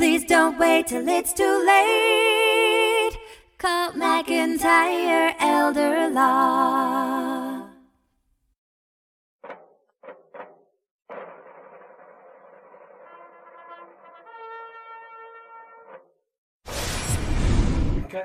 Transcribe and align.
Please 0.00 0.24
don't 0.24 0.58
wait 0.58 0.86
till 0.86 1.06
it's 1.06 1.34
too 1.34 1.62
late. 1.66 3.18
Call 3.58 3.92
McIntyre 3.92 5.34
Elder 5.38 6.08
Law. 6.08 7.68
Okay, 18.06 18.24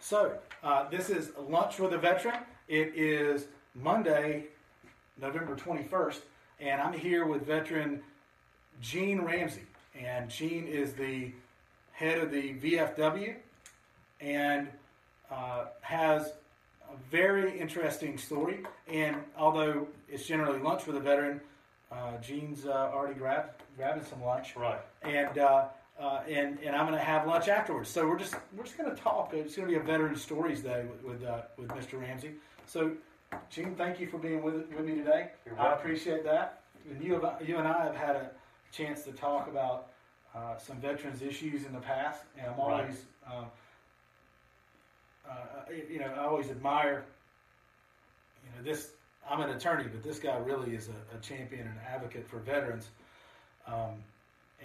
so 0.00 0.32
uh, 0.64 0.88
this 0.90 1.08
is 1.08 1.30
Lunch 1.38 1.78
with 1.78 1.92
a 1.92 1.98
Veteran. 1.98 2.40
It 2.66 2.96
is 2.96 3.46
Monday, 3.76 4.46
November 5.20 5.54
21st, 5.54 6.18
and 6.58 6.80
I'm 6.80 6.92
here 6.92 7.26
with 7.26 7.46
veteran 7.46 8.02
Gene 8.80 9.20
Ramsey. 9.20 9.62
And 9.98 10.28
Gene 10.30 10.66
is 10.66 10.94
the 10.94 11.32
head 11.92 12.18
of 12.18 12.30
the 12.30 12.54
VFW 12.54 13.34
and 14.20 14.68
uh, 15.30 15.66
has 15.82 16.32
a 16.90 16.96
very 17.10 17.58
interesting 17.58 18.16
story. 18.18 18.64
And 18.88 19.16
although 19.36 19.86
it's 20.08 20.26
generally 20.26 20.58
lunch 20.60 20.86
with 20.86 20.96
a 20.96 21.00
veteran, 21.00 21.40
uh, 21.90 22.16
Gene's 22.18 22.64
uh, 22.66 22.90
already 22.92 23.14
grabbed, 23.14 23.50
grabbing 23.76 24.04
some 24.04 24.22
lunch 24.24 24.56
Right. 24.56 24.80
and 25.02 25.36
uh, 25.38 25.64
uh, 26.00 26.20
and 26.28 26.58
and 26.64 26.74
I'm 26.74 26.86
going 26.86 26.98
to 26.98 27.04
have 27.04 27.26
lunch 27.26 27.48
afterwards. 27.48 27.90
So 27.90 28.08
we're 28.08 28.18
just 28.18 28.34
we're 28.56 28.64
just 28.64 28.78
going 28.78 28.90
to 28.90 28.96
talk. 29.00 29.34
It's 29.34 29.54
going 29.56 29.68
to 29.68 29.74
be 29.74 29.78
a 29.78 29.82
veteran 29.82 30.16
stories 30.16 30.62
day 30.62 30.86
with 30.90 31.02
with, 31.20 31.28
uh, 31.28 31.42
with 31.58 31.68
Mr. 31.68 32.00
Ramsey. 32.00 32.32
So, 32.66 32.92
Gene, 33.50 33.74
thank 33.76 34.00
you 34.00 34.06
for 34.06 34.16
being 34.16 34.42
with 34.42 34.54
with 34.74 34.86
me 34.86 34.94
today. 34.94 35.28
You're 35.44 35.60
I 35.60 35.74
appreciate 35.74 36.24
that. 36.24 36.60
And 36.90 37.02
you 37.04 37.20
have, 37.20 37.46
you 37.46 37.58
and 37.58 37.68
I 37.68 37.84
have 37.84 37.94
had 37.94 38.16
a 38.16 38.30
chance 38.72 39.02
to 39.04 39.12
talk 39.12 39.48
about 39.48 39.88
uh, 40.34 40.56
some 40.58 40.78
veterans 40.78 41.22
issues 41.22 41.66
in 41.66 41.72
the 41.72 41.80
past, 41.80 42.22
and 42.38 42.46
I'm 42.46 42.58
Right. 42.58 42.80
always. 42.80 43.04
Um, 43.26 43.46
uh, 45.28 45.34
you 45.90 46.00
know, 46.00 46.06
I 46.06 46.24
always 46.24 46.50
admire. 46.50 47.04
You 48.44 48.50
know, 48.58 48.64
this. 48.64 48.92
I'm 49.30 49.40
an 49.40 49.50
attorney, 49.50 49.84
but 49.84 50.02
this 50.02 50.18
guy 50.18 50.36
really 50.38 50.74
is 50.74 50.88
a, 50.88 51.16
a 51.16 51.20
champion 51.20 51.60
and 51.68 51.78
advocate 51.88 52.26
for 52.28 52.38
veterans. 52.38 52.88
Um, 53.68 54.02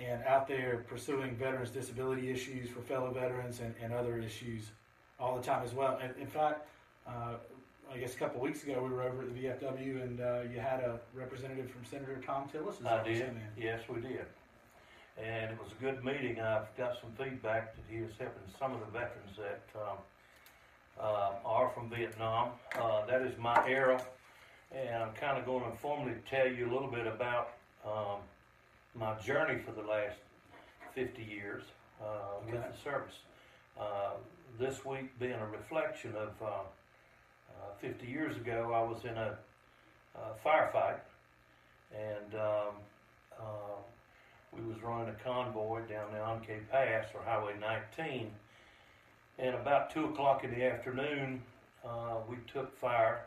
and 0.03 0.23
out 0.23 0.47
there 0.47 0.83
pursuing 0.87 1.35
veterans' 1.35 1.69
disability 1.69 2.29
issues 2.31 2.69
for 2.69 2.81
fellow 2.81 3.11
veterans 3.11 3.59
and, 3.59 3.73
and 3.81 3.93
other 3.93 4.17
issues 4.19 4.63
all 5.19 5.35
the 5.35 5.41
time 5.43 5.63
as 5.63 5.73
well. 5.73 5.99
And 6.01 6.13
in 6.19 6.27
fact, 6.27 6.67
uh, 7.07 7.35
I 7.93 7.97
guess 7.97 8.15
a 8.15 8.17
couple 8.17 8.41
weeks 8.41 8.63
ago 8.63 8.81
we 8.83 8.89
were 8.89 9.03
over 9.03 9.21
at 9.21 9.33
the 9.33 9.41
VFW 9.41 10.03
and 10.03 10.19
uh, 10.19 10.41
you 10.51 10.59
had 10.59 10.81
a 10.81 10.99
representative 11.13 11.69
from 11.71 11.85
Senator 11.85 12.19
Thom 12.25 12.49
Tillis. 12.49 12.85
I 12.85 13.03
did. 13.03 13.31
Yes, 13.57 13.81
we 13.87 14.01
did. 14.01 14.25
And 15.17 15.51
it 15.51 15.57
was 15.59 15.71
a 15.71 15.81
good 15.81 16.03
meeting. 16.03 16.39
I've 16.39 16.75
got 16.77 16.97
some 17.01 17.11
feedback 17.17 17.75
that 17.75 17.83
he 17.89 17.97
is 17.97 18.11
helping 18.19 18.43
some 18.59 18.73
of 18.73 18.81
the 18.81 18.85
veterans 18.87 19.37
that 19.37 19.63
um, 19.75 19.97
uh, 20.99 21.31
are 21.45 21.69
from 21.69 21.89
Vietnam. 21.89 22.51
Uh, 22.79 23.05
that 23.05 23.21
is 23.21 23.37
my 23.39 23.67
era, 23.67 24.03
and 24.71 25.03
I'm 25.03 25.13
kind 25.13 25.37
of 25.37 25.45
going 25.45 25.63
to 25.63 25.77
formally 25.77 26.13
tell 26.29 26.47
you 26.47 26.69
a 26.69 26.71
little 26.71 26.91
bit 26.91 27.07
about 27.07 27.53
um, 27.85 28.19
my 28.95 29.15
journey 29.21 29.59
for 29.65 29.71
the 29.71 29.87
last 29.87 30.17
50 30.93 31.23
years 31.23 31.63
uh, 32.01 32.05
with 32.45 32.55
the 32.55 32.77
service. 32.83 33.15
Uh, 33.79 34.11
this 34.59 34.83
week 34.85 35.17
being 35.19 35.33
a 35.33 35.47
reflection 35.47 36.13
of 36.15 36.31
uh, 37.61 37.67
uh, 37.67 37.73
50 37.79 38.07
years 38.07 38.35
ago, 38.37 38.71
I 38.73 38.81
was 38.81 39.03
in 39.05 39.17
a 39.17 39.37
firefight, 40.45 40.99
and 41.95 42.33
um, 42.33 42.75
uh, 43.39 43.77
we 44.51 44.61
was 44.67 44.81
running 44.81 45.09
a 45.09 45.23
convoy 45.23 45.81
down 45.87 46.11
the 46.11 46.23
An 46.23 46.39
Khe 46.41 46.59
Pass 46.71 47.05
or 47.13 47.21
Highway 47.21 47.53
19, 47.59 48.31
and 49.39 49.55
about 49.55 49.91
two 49.91 50.05
o'clock 50.05 50.43
in 50.43 50.51
the 50.51 50.65
afternoon, 50.65 51.41
uh, 51.85 52.15
we 52.27 52.37
took 52.51 52.75
fire, 52.77 53.25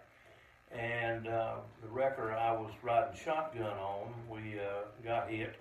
and 0.72 1.28
uh, 1.28 1.56
the 1.82 1.88
wrecker 1.88 2.32
I 2.32 2.52
was 2.52 2.72
riding 2.82 3.18
shotgun 3.18 3.78
on, 3.78 4.12
we 4.28 4.58
uh, 4.58 4.86
got 5.04 5.30
hit, 5.30 5.56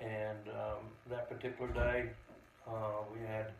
and 0.00 0.48
um, 0.48 0.84
that 1.10 1.28
particular 1.28 1.70
day, 1.72 2.10
we 3.12 3.26
had 3.26 3.52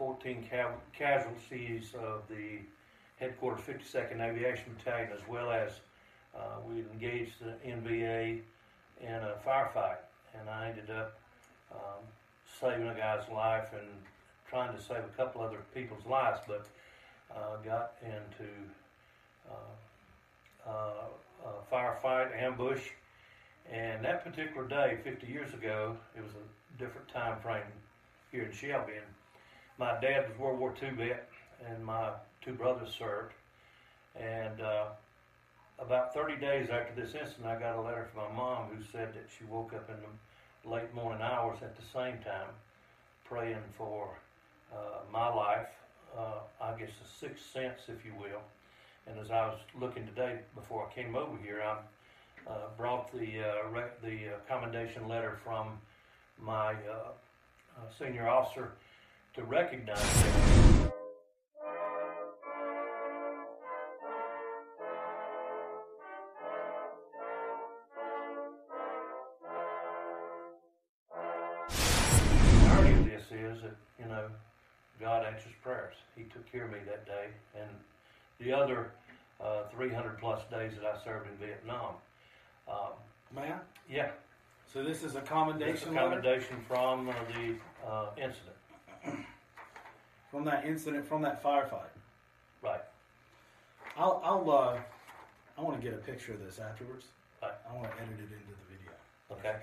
14 0.00 0.46
ca- 0.50 0.70
casualties 0.98 1.92
of 2.02 2.22
the 2.30 2.60
headquarters 3.16 3.60
52nd 3.66 4.18
Aviation 4.18 4.74
Battalion, 4.78 5.10
as 5.12 5.20
well 5.28 5.50
as 5.50 5.72
uh, 6.34 6.56
we 6.66 6.80
engaged 6.94 7.34
the 7.38 7.52
NVA 7.68 8.40
in 9.02 9.12
a 9.12 9.34
firefight, 9.46 9.98
and 10.38 10.48
I 10.48 10.70
ended 10.70 10.88
up 10.88 11.18
um, 11.70 12.02
saving 12.58 12.88
a 12.88 12.94
guy's 12.94 13.28
life 13.28 13.68
and 13.74 13.88
trying 14.48 14.74
to 14.74 14.82
save 14.82 15.04
a 15.04 15.16
couple 15.18 15.42
other 15.42 15.60
people's 15.74 16.06
lives, 16.06 16.40
but 16.48 16.66
uh, 17.36 17.56
got 17.62 17.92
into 18.02 18.50
uh, 19.50 20.70
uh, 20.70 21.44
a 21.44 21.74
firefight 21.74 22.34
ambush. 22.42 22.88
And 23.70 24.02
that 24.02 24.24
particular 24.24 24.66
day, 24.66 24.96
50 25.04 25.26
years 25.26 25.52
ago, 25.52 25.94
it 26.16 26.22
was 26.22 26.32
a 26.32 26.78
different 26.82 27.06
time 27.08 27.38
frame 27.40 27.62
here 28.32 28.44
in 28.44 28.52
Shelby. 28.52 28.94
And 28.94 29.06
my 29.80 29.98
dad 29.98 30.28
was 30.28 30.38
World 30.38 30.60
War 30.60 30.74
II 30.80 30.90
vet, 30.90 31.26
and 31.66 31.82
my 31.82 32.10
two 32.44 32.52
brothers 32.52 32.94
served. 32.96 33.32
And 34.14 34.60
uh, 34.60 34.88
about 35.78 36.12
30 36.12 36.36
days 36.36 36.68
after 36.68 36.92
this 36.94 37.14
incident, 37.14 37.46
I 37.46 37.58
got 37.58 37.76
a 37.76 37.80
letter 37.80 38.06
from 38.12 38.24
my 38.30 38.36
mom 38.36 38.66
who 38.66 38.82
said 38.92 39.14
that 39.14 39.26
she 39.36 39.44
woke 39.46 39.72
up 39.72 39.88
in 39.88 39.96
the 39.96 40.70
late 40.70 40.92
morning 40.92 41.22
hours 41.22 41.60
at 41.62 41.74
the 41.76 41.82
same 41.82 42.18
time 42.18 42.50
praying 43.24 43.62
for 43.78 44.18
uh, 44.70 44.98
my 45.10 45.32
life, 45.32 45.68
uh, 46.16 46.40
I 46.60 46.78
guess 46.78 46.90
a 47.02 47.18
sixth 47.18 47.50
sense, 47.50 47.80
if 47.88 48.04
you 48.04 48.12
will. 48.20 48.42
And 49.06 49.18
as 49.18 49.30
I 49.30 49.46
was 49.46 49.60
looking 49.80 50.06
today 50.06 50.40
before 50.54 50.86
I 50.86 50.94
came 50.94 51.16
over 51.16 51.38
here, 51.42 51.62
I 51.62 52.50
uh, 52.50 52.54
brought 52.76 53.10
the 53.12 53.40
uh, 53.40 53.70
rec- 53.70 54.02
the 54.02 54.34
uh, 54.34 54.38
commendation 54.46 55.08
letter 55.08 55.38
from 55.42 55.78
my 56.38 56.74
senior 57.98 58.28
officer 58.28 58.72
to 59.34 59.44
recognize 59.44 59.98
that. 59.98 60.90
The 71.68 72.68
irony 72.70 72.98
of 72.98 73.04
this 73.04 73.22
is 73.30 73.62
that, 73.62 73.76
you 73.98 74.06
know, 74.06 74.26
God 75.00 75.24
answers 75.24 75.52
prayers. 75.62 75.94
He 76.16 76.24
took 76.24 76.50
care 76.50 76.64
of 76.64 76.72
me 76.72 76.78
that 76.86 77.06
day 77.06 77.28
and 77.54 77.70
the 78.38 78.52
other 78.52 78.90
uh, 79.40 79.62
300 79.74 80.18
plus 80.18 80.42
days 80.50 80.72
that 80.80 80.84
I 80.84 81.02
served 81.04 81.28
in 81.28 81.36
Vietnam. 81.46 81.94
Um, 82.68 82.92
Man, 83.32 83.60
yeah, 83.88 84.10
so 84.72 84.82
this 84.82 85.04
is 85.04 85.12
a 85.12 85.14
that's 85.14 85.28
a 85.28 85.32
commendation 85.32 85.94
letter 85.94 86.08
commendation 86.08 86.56
from 86.66 87.08
uh, 87.08 87.12
the 87.28 87.54
uh, 87.88 88.06
incident. 88.16 88.56
from 90.30 90.44
that 90.44 90.64
incident, 90.64 91.06
from 91.06 91.22
that 91.22 91.42
firefight. 91.42 91.90
Right. 92.62 92.80
I'll, 93.96 94.20
I'll 94.24 94.50
uh, 94.50 94.78
I 95.58 95.62
want 95.62 95.80
to 95.80 95.82
get 95.82 95.94
a 95.94 96.02
picture 96.02 96.32
of 96.32 96.44
this 96.44 96.58
afterwards. 96.58 97.06
Right. 97.42 97.52
I 97.68 97.74
want 97.74 97.90
to 97.90 98.02
edit 98.02 98.18
it 98.18 98.32
into 98.32 98.54
the 98.54 98.76
video. 98.76 98.92
Okay. 99.32 99.56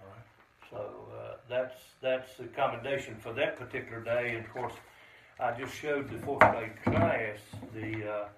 All 0.00 0.08
right. 0.08 0.24
So 0.70 1.14
uh, 1.14 1.36
that's 1.48 1.74
that's 2.00 2.36
the 2.36 2.44
commendation 2.44 3.16
for 3.16 3.32
that 3.34 3.56
particular 3.56 4.00
day. 4.00 4.34
And 4.36 4.44
of 4.44 4.52
course, 4.52 4.74
I 5.38 5.52
just 5.52 5.74
showed 5.74 6.10
the 6.10 6.18
fourth 6.18 6.40
grade 6.40 6.72
class 6.84 7.38
the 7.74 8.10
uh, 8.10 8.28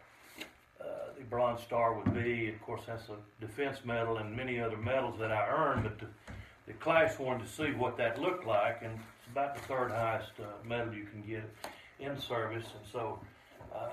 uh, 0.81 0.85
the 1.17 1.25
Bronze 1.25 1.61
Star 1.61 1.95
would 1.95 2.15
be. 2.15 2.49
Of 2.49 2.61
course, 2.63 2.83
that's 2.87 3.09
a 3.09 3.17
defense 3.41 3.79
medal 3.85 4.19
and 4.19 4.35
many 4.35 4.61
other 4.61 4.77
medals 4.77 5.19
that 5.21 5.31
I 5.31 5.49
earned. 5.49 5.85
But 5.85 5.99
the, 5.99 6.07
the 6.67 6.73
class 6.75 7.19
wanted 7.19 7.47
to 7.47 7.53
see 7.53 7.73
what 7.73 7.97
that 7.99 8.21
looked 8.21 8.47
like, 8.47 8.83
and 8.83 8.99
about 9.35 9.57
the 9.57 9.61
third 9.63 9.91
highest 9.91 10.31
uh, 10.39 10.45
medal 10.65 10.95
you 10.95 11.07
can 11.07 11.21
get 11.23 11.43
in 11.99 12.17
service. 12.21 12.65
And 12.79 12.87
so 12.93 13.19
uh, 13.75 13.89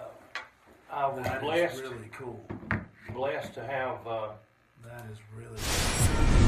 I 0.91 1.07
was 1.07 1.23
That 1.23 1.41
blessed 1.41 1.81
really 1.81 2.09
cool. 2.11 2.39
blessed 3.11 3.55
to 3.55 3.63
have. 3.65 4.05
Uh, 4.05 4.27
That 4.83 5.03
is 5.11 5.17
really. 5.35 5.57
comrades 5.57 6.40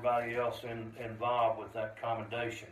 everybody 0.00 0.34
else 0.34 0.64
in, 0.64 0.90
involved 1.04 1.58
with 1.58 1.70
that 1.74 2.00
commendation 2.00 2.68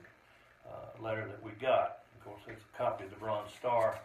uh, 0.67 1.03
letter 1.03 1.27
that 1.27 1.43
we 1.45 1.51
got. 1.61 1.99
Of 2.17 2.25
course, 2.25 2.41
it's 2.49 2.63
a 2.75 2.79
copy 2.79 3.05
of 3.05 3.11
the 3.11 3.17
Bronze 3.17 3.51
Star 3.59 4.01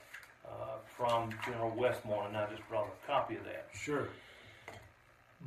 uh, 0.46 0.50
from 0.98 1.30
General 1.46 1.72
Westmore, 1.72 2.28
and 2.28 2.36
I 2.36 2.50
just 2.50 2.68
brought 2.68 2.88
a 2.88 3.08
copy 3.08 3.36
of 3.36 3.46
that. 3.46 3.68
Sure. 3.74 4.10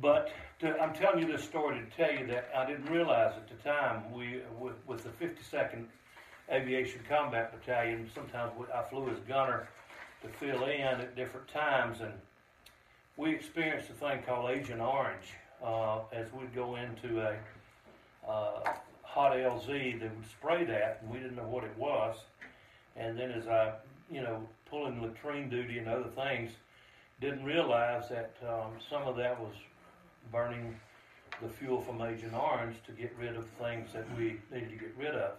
But 0.01 0.31
to, 0.59 0.75
I'm 0.79 0.93
telling 0.93 1.19
you 1.19 1.31
this 1.31 1.43
story 1.43 1.79
to 1.79 1.85
tell 1.95 2.19
you 2.19 2.25
that 2.27 2.49
I 2.55 2.65
didn't 2.65 2.91
realize 2.91 3.33
at 3.35 3.47
the 3.47 3.63
time 3.63 4.11
we 4.11 4.41
with, 4.59 4.75
with 4.87 5.03
the 5.03 5.09
52nd 5.23 5.85
Aviation 6.51 7.01
Combat 7.07 7.51
Battalion. 7.51 8.09
Sometimes 8.15 8.53
we, 8.57 8.65
I 8.73 8.81
flew 8.89 9.07
as 9.09 9.19
gunner 9.27 9.67
to 10.23 10.29
fill 10.29 10.65
in 10.65 10.81
at 10.81 11.15
different 11.15 11.47
times, 11.47 12.01
and 12.01 12.13
we 13.17 13.35
experienced 13.35 13.91
a 13.91 13.93
thing 13.93 14.23
called 14.25 14.49
Agent 14.49 14.81
Orange 14.81 15.33
uh, 15.63 15.99
as 16.11 16.25
we'd 16.33 16.53
go 16.55 16.75
into 16.75 17.21
a 17.21 17.35
uh, 18.27 18.73
hot 19.03 19.33
LZ. 19.33 19.99
that 20.01 20.15
would 20.15 20.29
spray 20.29 20.63
that, 20.65 20.99
and 21.01 21.11
we 21.11 21.19
didn't 21.19 21.35
know 21.35 21.47
what 21.47 21.63
it 21.63 21.77
was. 21.77 22.15
And 22.95 23.17
then 23.17 23.31
as 23.31 23.47
I, 23.47 23.73
you 24.11 24.21
know, 24.21 24.47
pulling 24.69 25.01
latrine 25.01 25.49
duty 25.49 25.77
and 25.77 25.87
other 25.87 26.09
things, 26.15 26.51
didn't 27.19 27.43
realize 27.43 28.09
that 28.09 28.35
um, 28.47 28.73
some 28.89 29.03
of 29.03 29.15
that 29.17 29.39
was 29.39 29.53
burning 30.31 30.75
the 31.41 31.49
fuel 31.49 31.81
from 31.81 32.01
Agent 32.01 32.33
Orange 32.33 32.75
to 32.85 32.91
get 32.91 33.13
rid 33.19 33.35
of 33.35 33.45
things 33.61 33.93
that 33.93 34.05
we 34.17 34.37
needed 34.51 34.69
to 34.69 34.75
get 34.75 34.93
rid 34.97 35.15
of. 35.15 35.33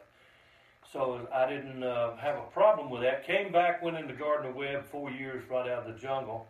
So 0.93 1.29
I 1.35 1.49
didn't 1.49 1.83
uh, 1.83 2.17
have 2.17 2.37
a 2.37 2.47
problem 2.53 2.91
with 2.91 3.03
that. 3.03 3.27
Came 3.27 3.53
back, 3.53 3.83
went 3.83 3.97
into 3.97 4.15
Gardner 4.15 4.53
Webb, 4.53 4.87
four 4.87 5.11
years 5.11 5.45
right 5.51 5.69
out 5.69 5.87
of 5.87 5.93
the 5.93 6.01
jungle 6.01 6.47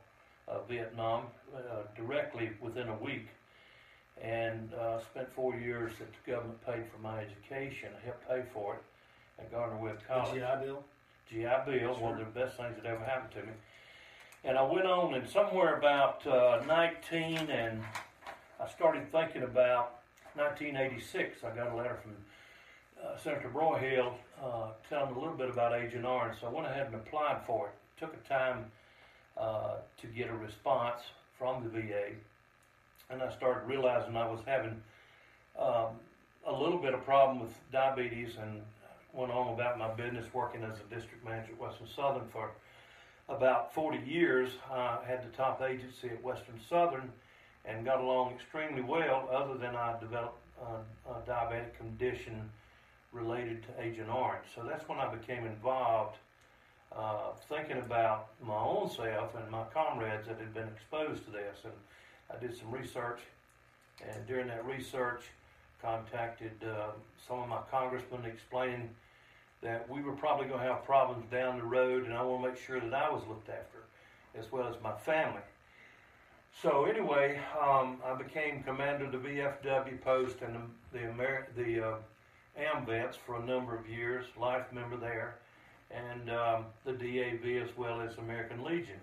of 0.47 0.69
Vietnam, 0.69 1.25
uh, 1.55 1.83
directly 1.97 2.51
within 2.61 2.89
a 2.89 2.97
week, 2.97 3.27
and 4.23 4.73
uh, 4.75 5.01
spent 5.01 5.33
four 5.35 5.55
years 5.55 5.93
that 5.99 6.09
the 6.13 6.33
government 6.33 6.65
paid 6.67 6.85
for 6.93 7.01
my 7.01 7.21
education, 7.21 7.91
I 8.01 8.05
helped 8.05 8.29
pay 8.29 8.43
for 8.53 8.75
it 8.75 8.83
at 9.39 9.53
Gardner 9.53 9.79
Webb 9.79 10.01
College. 10.07 10.35
The 10.35 10.41
GI 10.41 10.65
Bill. 10.65 10.85
GI 11.31 11.71
Bill, 11.71 11.95
one 11.95 12.21
of 12.21 12.35
the 12.35 12.41
best 12.41 12.57
things 12.57 12.77
that 12.77 12.87
ever 12.87 13.05
happened 13.05 13.33
to 13.35 13.43
me. 13.43 13.53
And 14.45 14.57
I 14.57 14.63
went 14.63 14.87
on, 14.87 15.15
and 15.15 15.29
somewhere 15.29 15.77
about 15.77 16.27
uh, 16.27 16.63
19, 16.67 17.51
and 17.51 17.83
I 18.61 18.69
started 18.69 19.11
thinking 19.11 19.43
about 19.43 20.01
1986. 20.35 21.45
I 21.45 21.55
got 21.55 21.73
a 21.73 21.77
letter 21.77 21.99
from 22.03 22.13
uh, 23.03 23.17
Senator 23.19 23.49
Broyhill 23.49 24.13
uh, 24.43 24.71
telling 24.89 25.15
a 25.15 25.19
little 25.19 25.37
bit 25.37 25.51
about 25.51 25.73
Agent 25.75 26.05
Orange, 26.05 26.41
so 26.41 26.47
I 26.47 26.51
went 26.51 26.67
ahead 26.67 26.87
and 26.87 26.95
applied 26.95 27.41
for 27.47 27.69
it. 27.69 27.75
Took 28.01 28.15
a 28.15 28.29
time 28.29 28.67
uh, 29.37 29.77
to 30.01 30.07
get 30.07 30.29
a 30.29 30.35
response 30.35 31.01
from 31.39 31.63
the 31.63 31.69
VA, 31.69 32.11
and 33.11 33.23
I 33.23 33.31
started 33.31 33.67
realizing 33.67 34.17
I 34.17 34.29
was 34.29 34.41
having 34.45 34.83
um, 35.59 35.97
a 36.47 36.53
little 36.53 36.79
bit 36.79 36.93
of 36.93 37.05
problem 37.05 37.41
with 37.41 37.55
diabetes 37.73 38.37
and 38.41 38.61
went 39.15 39.33
on 39.33 39.55
about 39.55 39.79
my 39.79 39.89
business 39.95 40.27
working 40.35 40.63
as 40.63 40.77
a 40.79 40.95
district 40.95 41.25
manager 41.25 41.53
at 41.53 41.61
Western 41.61 41.87
Southern 41.97 42.29
for 42.29 42.51
about 43.29 43.73
40 43.75 43.99
years. 44.07 44.51
I 44.71 44.99
had 45.07 45.23
the 45.23 45.35
top 45.35 45.63
agency 45.63 46.09
at 46.09 46.23
Western 46.23 46.61
Southern 46.69 47.11
and 47.65 47.85
got 47.85 48.01
along 48.01 48.33
extremely 48.33 48.83
well, 48.83 49.29
other 49.33 49.57
than 49.57 49.75
I 49.75 49.99
developed 49.99 50.39
a, 50.61 51.11
a 51.11 51.21
diabetic 51.27 51.77
condition 51.79 52.51
related 53.13 53.63
to 53.63 53.83
Agent 53.83 54.11
Orange. 54.11 54.45
So 54.55 54.63
that's 54.69 54.87
when 54.87 54.99
I 54.99 55.15
became 55.15 55.47
involved, 55.47 56.17
uh, 56.95 57.33
thinking 57.49 57.79
about 57.79 58.29
my 58.43 58.59
own 58.59 58.91
self 58.91 59.35
and 59.35 59.51
my 59.51 59.65
comrades 59.73 60.27
that 60.27 60.39
had 60.39 60.53
been 60.53 60.69
exposed 60.69 61.25
to 61.25 61.31
this. 61.31 61.57
And 61.65 61.73
I 62.33 62.39
did 62.39 62.57
some 62.57 62.71
research, 62.71 63.21
and 64.03 64.27
during 64.27 64.49
that 64.49 64.65
research, 64.67 65.23
contacted 65.83 66.53
uh, 66.63 66.91
some 67.27 67.41
of 67.41 67.49
my 67.49 67.61
congressmen 67.71 68.25
explaining 68.25 68.91
that 69.63 69.89
we 69.89 70.03
were 70.03 70.13
probably 70.13 70.47
going 70.47 70.61
to 70.61 70.67
have 70.67 70.85
problems 70.85 71.25
down 71.31 71.59
the 71.59 71.65
road, 71.65 72.05
and 72.05 72.15
I 72.15 72.23
want 72.23 72.43
to 72.43 72.51
make 72.51 72.59
sure 72.59 72.81
that 72.81 72.95
I 72.95 73.11
was 73.11 73.23
looked 73.29 73.49
after, 73.49 73.85
as 74.39 74.51
well 74.53 74.69
as 74.69 74.77
my 74.83 74.93
family. 74.93 75.43
So 76.63 76.85
anyway, 76.85 77.41
um, 77.61 77.99
I 78.05 78.15
became 78.15 78.63
commander 78.63 79.05
of 79.05 79.13
the 79.13 79.19
VFW 79.19 80.01
post 80.01 80.39
and 80.43 80.55
the 80.55 80.99
the, 80.99 81.63
the 81.63 81.87
uh, 81.87 81.95
AMVETS 82.59 83.17
for 83.25 83.37
a 83.37 83.45
number 83.45 83.77
of 83.77 83.89
years, 83.89 84.27
life 84.39 84.73
member 84.73 84.97
there, 84.97 85.37
and 85.91 86.31
um, 86.31 86.65
the 86.85 86.93
DAV 86.93 87.63
as 87.63 87.77
well 87.77 88.01
as 88.01 88.17
American 88.19 88.65
Legion. 88.65 89.01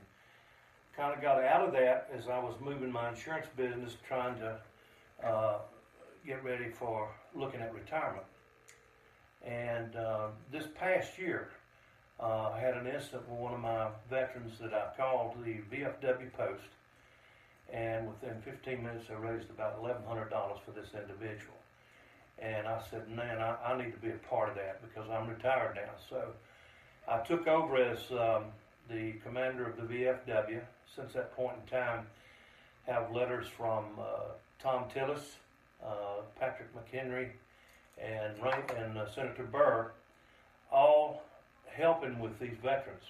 Kind 0.96 1.14
of 1.14 1.22
got 1.22 1.44
out 1.44 1.68
of 1.68 1.74
that 1.74 2.10
as 2.18 2.30
I 2.30 2.40
was 2.40 2.56
moving 2.62 2.92
my 2.92 3.10
insurance 3.10 3.48
business, 3.58 3.98
trying 4.08 4.40
to 4.40 4.58
uh, 5.26 5.58
get 6.26 6.42
ready 6.44 6.70
for 6.70 7.10
looking 7.36 7.60
at 7.60 7.74
retirement. 7.74 8.26
And 9.46 9.96
uh, 9.96 10.28
this 10.52 10.66
past 10.80 11.18
year, 11.18 11.50
uh, 12.20 12.52
I 12.54 12.60
had 12.60 12.76
an 12.76 12.88
incident 12.88 13.30
with 13.30 13.40
one 13.40 13.54
of 13.54 13.60
my 13.60 13.90
veterans 14.10 14.58
that 14.60 14.74
I 14.74 14.96
called 14.96 15.36
the 15.44 15.58
VFW 15.76 16.32
post, 16.32 16.64
and 17.74 18.08
within 18.08 18.42
15 18.42 18.82
minutes, 18.82 19.06
I 19.10 19.16
raised 19.16 19.50
about 19.50 19.84
$1,100 19.84 20.30
for 20.64 20.72
this 20.72 20.90
individual. 20.94 21.58
And 22.40 22.68
I 22.68 22.82
said, 22.90 23.10
man, 23.10 23.42
I, 23.42 23.56
I 23.66 23.78
need 23.84 23.92
to 23.92 24.00
be 24.00 24.10
a 24.10 24.30
part 24.30 24.50
of 24.50 24.56
that 24.56 24.82
because 24.82 25.10
I'm 25.10 25.30
retired 25.30 25.76
now. 25.76 25.92
So 26.10 26.28
I 27.08 27.20
took 27.20 27.48
over 27.48 27.76
as 27.78 28.00
um, 28.12 28.46
the 28.90 29.14
commander 29.24 29.66
of 29.70 29.76
the 29.78 29.84
VFW. 29.84 30.62
Since 30.96 31.14
that 31.14 31.36
point 31.36 31.56
in 31.64 31.78
time, 31.78 32.06
have 32.88 33.12
letters 33.12 33.48
from 33.48 33.86
uh, 34.00 34.04
Thom 34.62 34.86
Tillis, 34.94 35.36
uh, 35.84 36.22
Patrick 36.40 36.70
McHenry, 36.76 37.30
and, 38.02 38.36
and 38.78 38.98
uh, 38.98 39.10
Senator 39.10 39.44
Burr, 39.44 39.92
all 40.72 41.24
helping 41.68 42.20
with 42.20 42.38
these 42.40 42.56
veterans. 42.62 43.04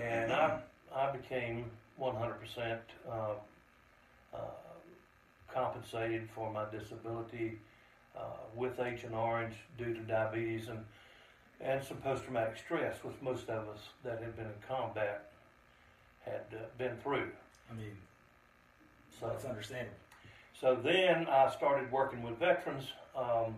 And 0.00 0.32
I, 0.32 0.60
I 0.94 1.10
became 1.12 1.66
100% 2.00 2.78
uh, 3.08 3.12
uh, 4.32 4.38
compensated 5.52 6.28
for 6.34 6.50
my 6.52 6.64
disability 6.70 7.58
uh, 8.16 8.20
with 8.56 8.80
Agent 8.80 9.14
Orange 9.14 9.54
due 9.78 9.94
to 9.94 10.00
diabetes 10.00 10.68
and, 10.68 10.80
and 11.60 11.82
some 11.82 11.98
post-traumatic 11.98 12.56
stress, 12.56 12.96
which 13.02 13.16
most 13.20 13.48
of 13.48 13.68
us 13.68 13.80
that 14.04 14.20
had 14.20 14.36
been 14.36 14.46
in 14.46 14.52
combat 14.68 15.31
had 16.24 16.44
uh, 16.52 16.62
been 16.78 16.96
through. 17.02 17.30
I 17.70 17.74
mean, 17.74 17.96
So 19.18 19.28
that's 19.28 19.44
understandable. 19.44 19.96
so 20.58 20.74
then 20.74 21.26
I 21.28 21.50
started 21.50 21.90
working 21.90 22.22
with 22.22 22.38
veterans 22.38 22.84
um, 23.16 23.54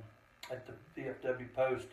at 0.50 0.66
the 0.66 0.72
VFW 1.00 1.52
post, 1.54 1.86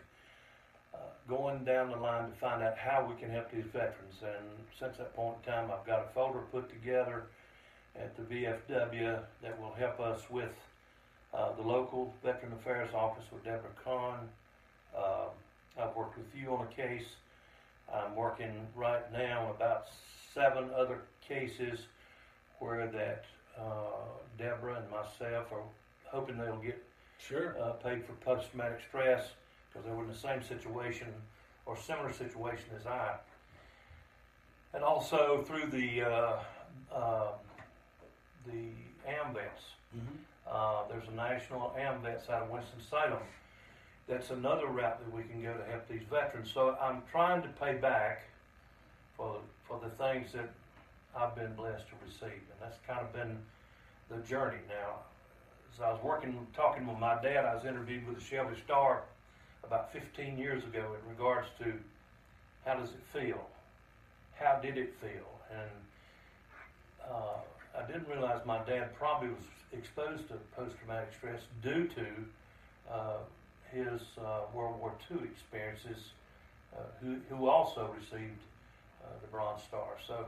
uh, 0.93 0.97
going 1.27 1.63
down 1.63 1.89
the 1.89 1.97
line 1.97 2.29
to 2.29 2.35
find 2.37 2.61
out 2.63 2.77
how 2.77 3.05
we 3.07 3.19
can 3.19 3.29
help 3.29 3.51
these 3.51 3.65
veterans. 3.71 4.15
And 4.23 4.45
since 4.77 4.97
that 4.97 5.15
point 5.15 5.37
in 5.45 5.51
time, 5.51 5.69
I've 5.71 5.85
got 5.85 5.99
a 6.05 6.13
folder 6.13 6.39
put 6.51 6.69
together 6.69 7.23
at 7.95 8.15
the 8.15 8.23
VFW 8.23 9.19
that 9.41 9.59
will 9.61 9.73
help 9.77 9.99
us 9.99 10.21
with 10.29 10.53
uh, 11.33 11.53
the 11.53 11.61
local 11.61 12.13
Veteran 12.23 12.53
Affairs 12.53 12.93
Office 12.93 13.23
with 13.31 13.43
Deborah 13.43 13.69
Kahn. 13.83 14.27
Uh, 14.97 15.27
I've 15.79 15.95
worked 15.95 16.17
with 16.17 16.27
you 16.35 16.53
on 16.53 16.67
a 16.67 16.75
case. 16.75 17.05
I'm 17.93 18.15
working 18.15 18.67
right 18.75 19.09
now 19.13 19.51
about 19.55 19.87
seven 20.33 20.69
other 20.75 21.01
cases 21.27 21.79
where 22.59 22.87
that 22.87 23.25
uh, 23.59 23.63
Deborah 24.37 24.75
and 24.75 24.89
myself 24.89 25.51
are 25.51 25.63
hoping 26.05 26.37
they'll 26.37 26.57
get 26.57 26.81
Sure. 27.17 27.55
uh, 27.61 27.73
paid 27.73 28.03
for 28.03 28.13
post-traumatic 28.13 28.79
stress 28.87 29.31
because 29.69 29.85
they 29.85 29.93
were 29.93 30.03
in 30.03 30.09
the 30.09 30.15
same 30.15 30.41
situation 30.41 31.07
or 31.65 31.77
similar 31.77 32.11
situation 32.11 32.65
as 32.75 32.87
I. 32.87 33.15
And 34.73 34.83
also 34.83 35.43
through 35.47 35.67
the 35.67 36.01
uh, 36.01 36.39
uh, 36.93 37.27
the 38.45 38.69
AMVETS. 39.07 39.61
Mm-hmm. 39.95 40.15
Uh, 40.49 40.87
there's 40.89 41.07
a 41.07 41.15
national 41.15 41.75
AMVETS 41.77 42.29
out 42.29 42.43
of 42.43 42.49
Winston-Salem. 42.49 43.19
That's 44.07 44.31
another 44.31 44.67
route 44.67 44.99
that 44.99 45.13
we 45.15 45.23
can 45.23 45.41
go 45.43 45.53
to 45.53 45.63
help 45.65 45.87
these 45.87 46.01
veterans. 46.09 46.49
So 46.51 46.75
I'm 46.81 47.03
trying 47.11 47.41
to 47.43 47.49
pay 47.49 47.75
back 47.75 48.23
for 49.15 49.37
for 49.71 49.79
the 49.87 49.95
things 50.03 50.33
that 50.33 50.49
I've 51.15 51.35
been 51.35 51.53
blessed 51.55 51.85
to 51.87 51.95
receive, 52.05 52.41
and 52.41 52.59
that's 52.61 52.77
kind 52.85 52.99
of 52.99 53.13
been 53.13 53.37
the 54.09 54.17
journey. 54.27 54.59
Now, 54.67 54.99
as 55.73 55.81
I 55.81 55.91
was 55.91 56.03
working, 56.03 56.45
talking 56.53 56.85
with 56.85 56.99
my 56.99 57.21
dad, 57.21 57.45
I 57.45 57.55
was 57.55 57.63
interviewed 57.63 58.05
with 58.05 58.17
the 58.17 58.23
Shelby 58.23 58.55
Star 58.65 59.03
about 59.63 59.93
15 59.93 60.37
years 60.37 60.63
ago 60.63 60.95
in 61.01 61.09
regards 61.09 61.47
to 61.59 61.73
how 62.65 62.75
does 62.75 62.89
it 62.89 63.01
feel, 63.13 63.47
how 64.35 64.59
did 64.61 64.77
it 64.77 64.93
feel, 64.99 65.29
and 65.49 65.69
uh, 67.09 67.79
I 67.79 67.87
didn't 67.87 68.07
realize 68.09 68.41
my 68.45 68.59
dad 68.65 68.93
probably 68.95 69.29
was 69.29 69.45
exposed 69.71 70.27
to 70.27 70.33
post-traumatic 70.55 71.13
stress 71.17 71.41
due 71.63 71.87
to 71.87 72.05
uh, 72.91 73.17
his 73.71 74.01
uh, 74.19 74.41
World 74.53 74.79
War 74.79 74.93
II 75.09 75.19
experiences, 75.23 76.11
uh, 76.75 76.81
who, 77.01 77.17
who 77.29 77.47
also 77.47 77.93
received 77.97 78.39
the 79.21 79.27
Bronze 79.27 79.61
Star. 79.63 79.97
So 80.07 80.25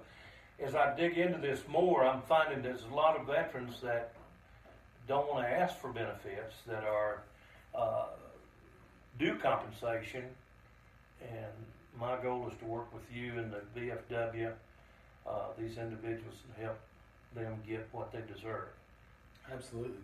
as 0.61 0.75
I 0.75 0.95
dig 0.95 1.17
into 1.17 1.39
this 1.39 1.61
more, 1.67 2.05
I'm 2.05 2.21
finding 2.21 2.61
there's 2.61 2.83
a 2.91 2.95
lot 2.95 3.19
of 3.19 3.27
veterans 3.27 3.81
that 3.81 4.13
don't 5.07 5.27
want 5.27 5.45
to 5.45 5.51
ask 5.51 5.77
for 5.79 5.91
benefits 5.91 6.55
that 6.67 6.83
are 6.83 7.21
uh, 7.75 8.05
due 9.19 9.35
compensation, 9.35 10.23
and 11.21 11.51
my 11.99 12.17
goal 12.21 12.47
is 12.51 12.57
to 12.59 12.65
work 12.65 12.93
with 12.93 13.03
you 13.13 13.33
and 13.37 13.51
the 13.51 13.79
VFW, 13.79 14.51
uh, 15.27 15.31
these 15.57 15.77
individuals, 15.77 16.35
and 16.47 16.65
help 16.65 16.79
them 17.35 17.57
get 17.67 17.87
what 17.91 18.11
they 18.11 18.21
deserve. 18.33 18.69
Absolutely. 19.51 19.97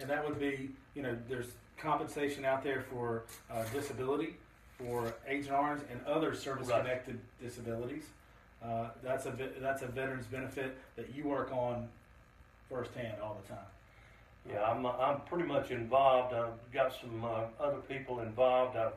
And 0.00 0.08
that 0.10 0.26
would 0.26 0.38
be, 0.38 0.70
you 0.94 1.02
know, 1.02 1.16
there's 1.28 1.48
compensation 1.78 2.44
out 2.44 2.62
there 2.62 2.84
for 2.90 3.24
uh, 3.50 3.64
disability, 3.72 4.36
for 4.78 5.14
Agent 5.26 5.52
Orange, 5.54 5.82
and 5.90 6.00
other 6.06 6.34
service-connected 6.34 7.18
disabilities. 7.42 8.04
Uh, 8.64 8.88
that's 9.02 9.26
a 9.26 9.32
that's 9.60 9.82
a 9.82 9.86
veteran's 9.86 10.26
benefit 10.26 10.76
that 10.96 11.14
you 11.14 11.24
work 11.24 11.52
on 11.52 11.88
firsthand 12.68 13.20
all 13.22 13.38
the 13.42 13.48
time. 13.48 13.64
Yeah, 14.48 14.62
I'm, 14.62 14.86
I'm 14.86 15.20
pretty 15.22 15.46
much 15.46 15.70
involved. 15.70 16.34
I've 16.34 16.72
got 16.72 16.92
some 17.00 17.24
uh, 17.24 17.42
other 17.60 17.78
people 17.88 18.20
involved. 18.20 18.76
I've, 18.76 18.92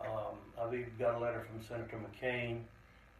um, 0.00 0.34
I've 0.60 0.74
even 0.74 0.90
got 0.98 1.14
a 1.14 1.18
letter 1.18 1.46
from 1.48 1.64
Senator 1.66 1.98
McCain 1.98 2.60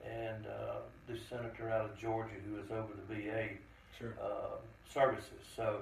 and 0.04 0.46
uh, 0.46 0.80
this 1.08 1.20
senator 1.30 1.70
out 1.70 1.84
of 1.84 1.96
Georgia 1.96 2.34
who 2.48 2.58
is 2.60 2.70
over 2.72 2.92
the 3.08 3.14
VA 3.14 3.48
Sure. 3.96 4.14
uh, 4.20 4.56
services. 4.92 5.46
So 5.54 5.78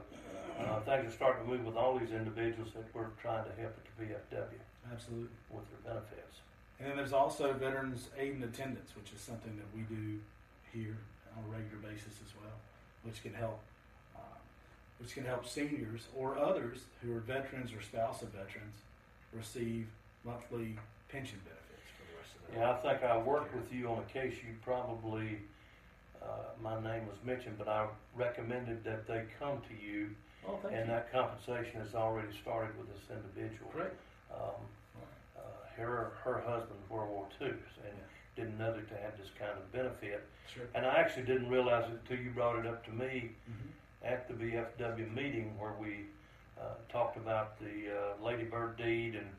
uh, 0.60 0.80
things 0.80 1.10
are 1.10 1.16
starting 1.16 1.44
to 1.46 1.50
move 1.50 1.64
with 1.64 1.76
all 1.76 1.98
these 1.98 2.10
individuals 2.10 2.68
that 2.74 2.84
we're 2.92 3.06
trying 3.22 3.44
to 3.44 3.60
help 3.60 3.74
at 3.78 4.08
the 4.08 4.36
VFW 4.36 4.60
Absolutely. 4.92 5.28
with 5.50 5.64
their 5.70 5.92
benefits. 5.94 6.38
And 6.78 6.88
then 6.88 6.96
there's 6.96 7.12
also 7.12 7.52
veterans 7.52 8.08
aid 8.18 8.34
and 8.34 8.44
attendance, 8.44 8.90
which 8.96 9.12
is 9.12 9.20
something 9.20 9.56
that 9.56 9.68
we 9.76 9.82
do 9.94 10.18
here 10.72 10.96
on 11.36 11.44
a 11.44 11.48
regular 11.48 11.76
basis 11.82 12.14
as 12.24 12.32
well, 12.40 12.56
which 13.02 13.22
can 13.22 13.34
help, 13.34 13.60
uh, 14.16 14.20
which 14.98 15.14
can 15.14 15.24
help 15.24 15.46
seniors 15.46 16.08
or 16.16 16.38
others 16.38 16.78
who 17.02 17.14
are 17.14 17.20
veterans 17.20 17.72
or 17.72 17.82
spouse 17.82 18.22
of 18.22 18.28
veterans 18.30 18.76
receive 19.32 19.86
monthly 20.24 20.76
pension 21.10 21.38
benefits 21.44 21.88
for 21.96 22.04
the 22.10 22.16
rest 22.18 22.30
of 22.36 22.54
their 22.54 22.60
Yeah, 22.64 22.72
I 22.72 22.76
think 22.98 23.04
I 23.10 23.18
worked 23.18 23.54
with 23.54 23.72
you 23.72 23.88
on 23.88 23.98
a 23.98 24.12
case 24.12 24.34
you 24.46 24.54
probably, 24.64 25.38
uh, 26.22 26.26
my 26.62 26.74
name 26.80 27.06
was 27.06 27.16
mentioned, 27.24 27.56
but 27.58 27.68
I 27.68 27.86
recommended 28.16 28.82
that 28.84 29.06
they 29.06 29.24
come 29.38 29.60
to 29.68 29.74
you, 29.86 30.10
Oh, 30.48 30.58
thank 30.62 30.74
and 30.74 30.86
you. 30.86 30.92
that 30.94 31.12
compensation 31.12 31.80
has 31.80 31.94
already 31.94 32.32
started 32.40 32.76
with 32.78 32.88
this 32.88 33.04
individual. 33.10 33.70
Great. 33.74 33.92
Um, 34.32 34.60
uh, 35.36 35.40
her 35.76 36.12
her 36.24 36.40
husband 36.46 36.78
was 36.82 36.90
World 36.90 37.10
War 37.10 37.26
II, 37.40 37.48
and 37.48 37.96
didn't 38.36 38.58
know 38.58 38.72
that 38.72 38.88
they 38.88 38.96
had 39.00 39.16
this 39.18 39.28
kind 39.38 39.52
of 39.52 39.70
benefit. 39.72 40.26
Sure. 40.52 40.64
And 40.74 40.86
I 40.86 40.94
actually 40.96 41.24
didn't 41.24 41.48
realize 41.50 41.84
it 41.90 41.98
until 42.02 42.24
you 42.24 42.30
brought 42.30 42.58
it 42.58 42.66
up 42.66 42.84
to 42.86 42.90
me 42.92 43.32
Mhm. 43.48 43.70
at 44.04 44.28
the 44.28 44.34
VFW 44.34 45.12
meeting 45.14 45.58
where 45.58 45.72
we 45.72 46.06
uh, 46.60 46.74
talked 46.88 47.16
about 47.16 47.58
the 47.58 47.90
uh, 48.20 48.22
Lady 48.24 48.44
Bird 48.44 48.76
deed 48.76 49.14
and, 49.14 49.30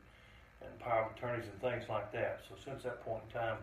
and 0.60 0.78
power 0.80 1.04
of 1.04 1.16
attorneys 1.16 1.46
and 1.46 1.60
things 1.60 1.88
like 1.88 2.10
that. 2.12 2.40
So 2.48 2.54
since 2.64 2.82
that 2.84 3.02
point 3.04 3.22
in 3.26 3.30
time, 3.40 3.58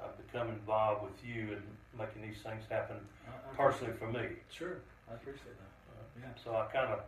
I've 0.00 0.16
become 0.26 0.48
involved 0.48 1.02
with 1.04 1.24
you 1.24 1.52
and 1.52 1.62
making 1.98 2.22
these 2.22 2.42
things 2.42 2.64
happen 2.68 2.96
I- 3.26 3.50
I 3.50 3.54
personally 3.54 3.94
for 3.94 4.08
me. 4.10 4.36
Sure, 4.50 4.78
I 5.10 5.14
appreciate 5.14 5.56
that. 5.58 6.20
Yeah. 6.22 6.42
So 6.42 6.56
I 6.56 6.66
kind 6.72 6.92
of, 6.92 7.00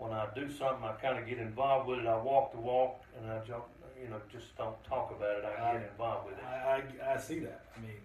when 0.00 0.12
I 0.12 0.26
do 0.34 0.50
something, 0.50 0.82
I 0.82 0.92
kind 0.92 1.18
of 1.18 1.28
get 1.28 1.38
involved 1.38 1.88
with 1.88 1.98
it. 2.00 2.06
I 2.06 2.16
walk 2.16 2.52
the 2.52 2.58
walk 2.58 3.02
and 3.16 3.30
I 3.30 3.38
jump, 3.46 3.64
you 4.02 4.08
know, 4.08 4.16
just 4.32 4.56
don't 4.56 4.82
talk 4.84 5.14
about 5.14 5.36
it. 5.36 5.44
I 5.44 5.74
get 5.74 5.90
involved 5.90 6.30
with 6.30 6.38
it. 6.38 6.44
I, 6.44 6.82
I, 7.04 7.14
I 7.14 7.18
see 7.18 7.38
that. 7.40 7.66
I 7.76 7.80
mean, 7.80 8.00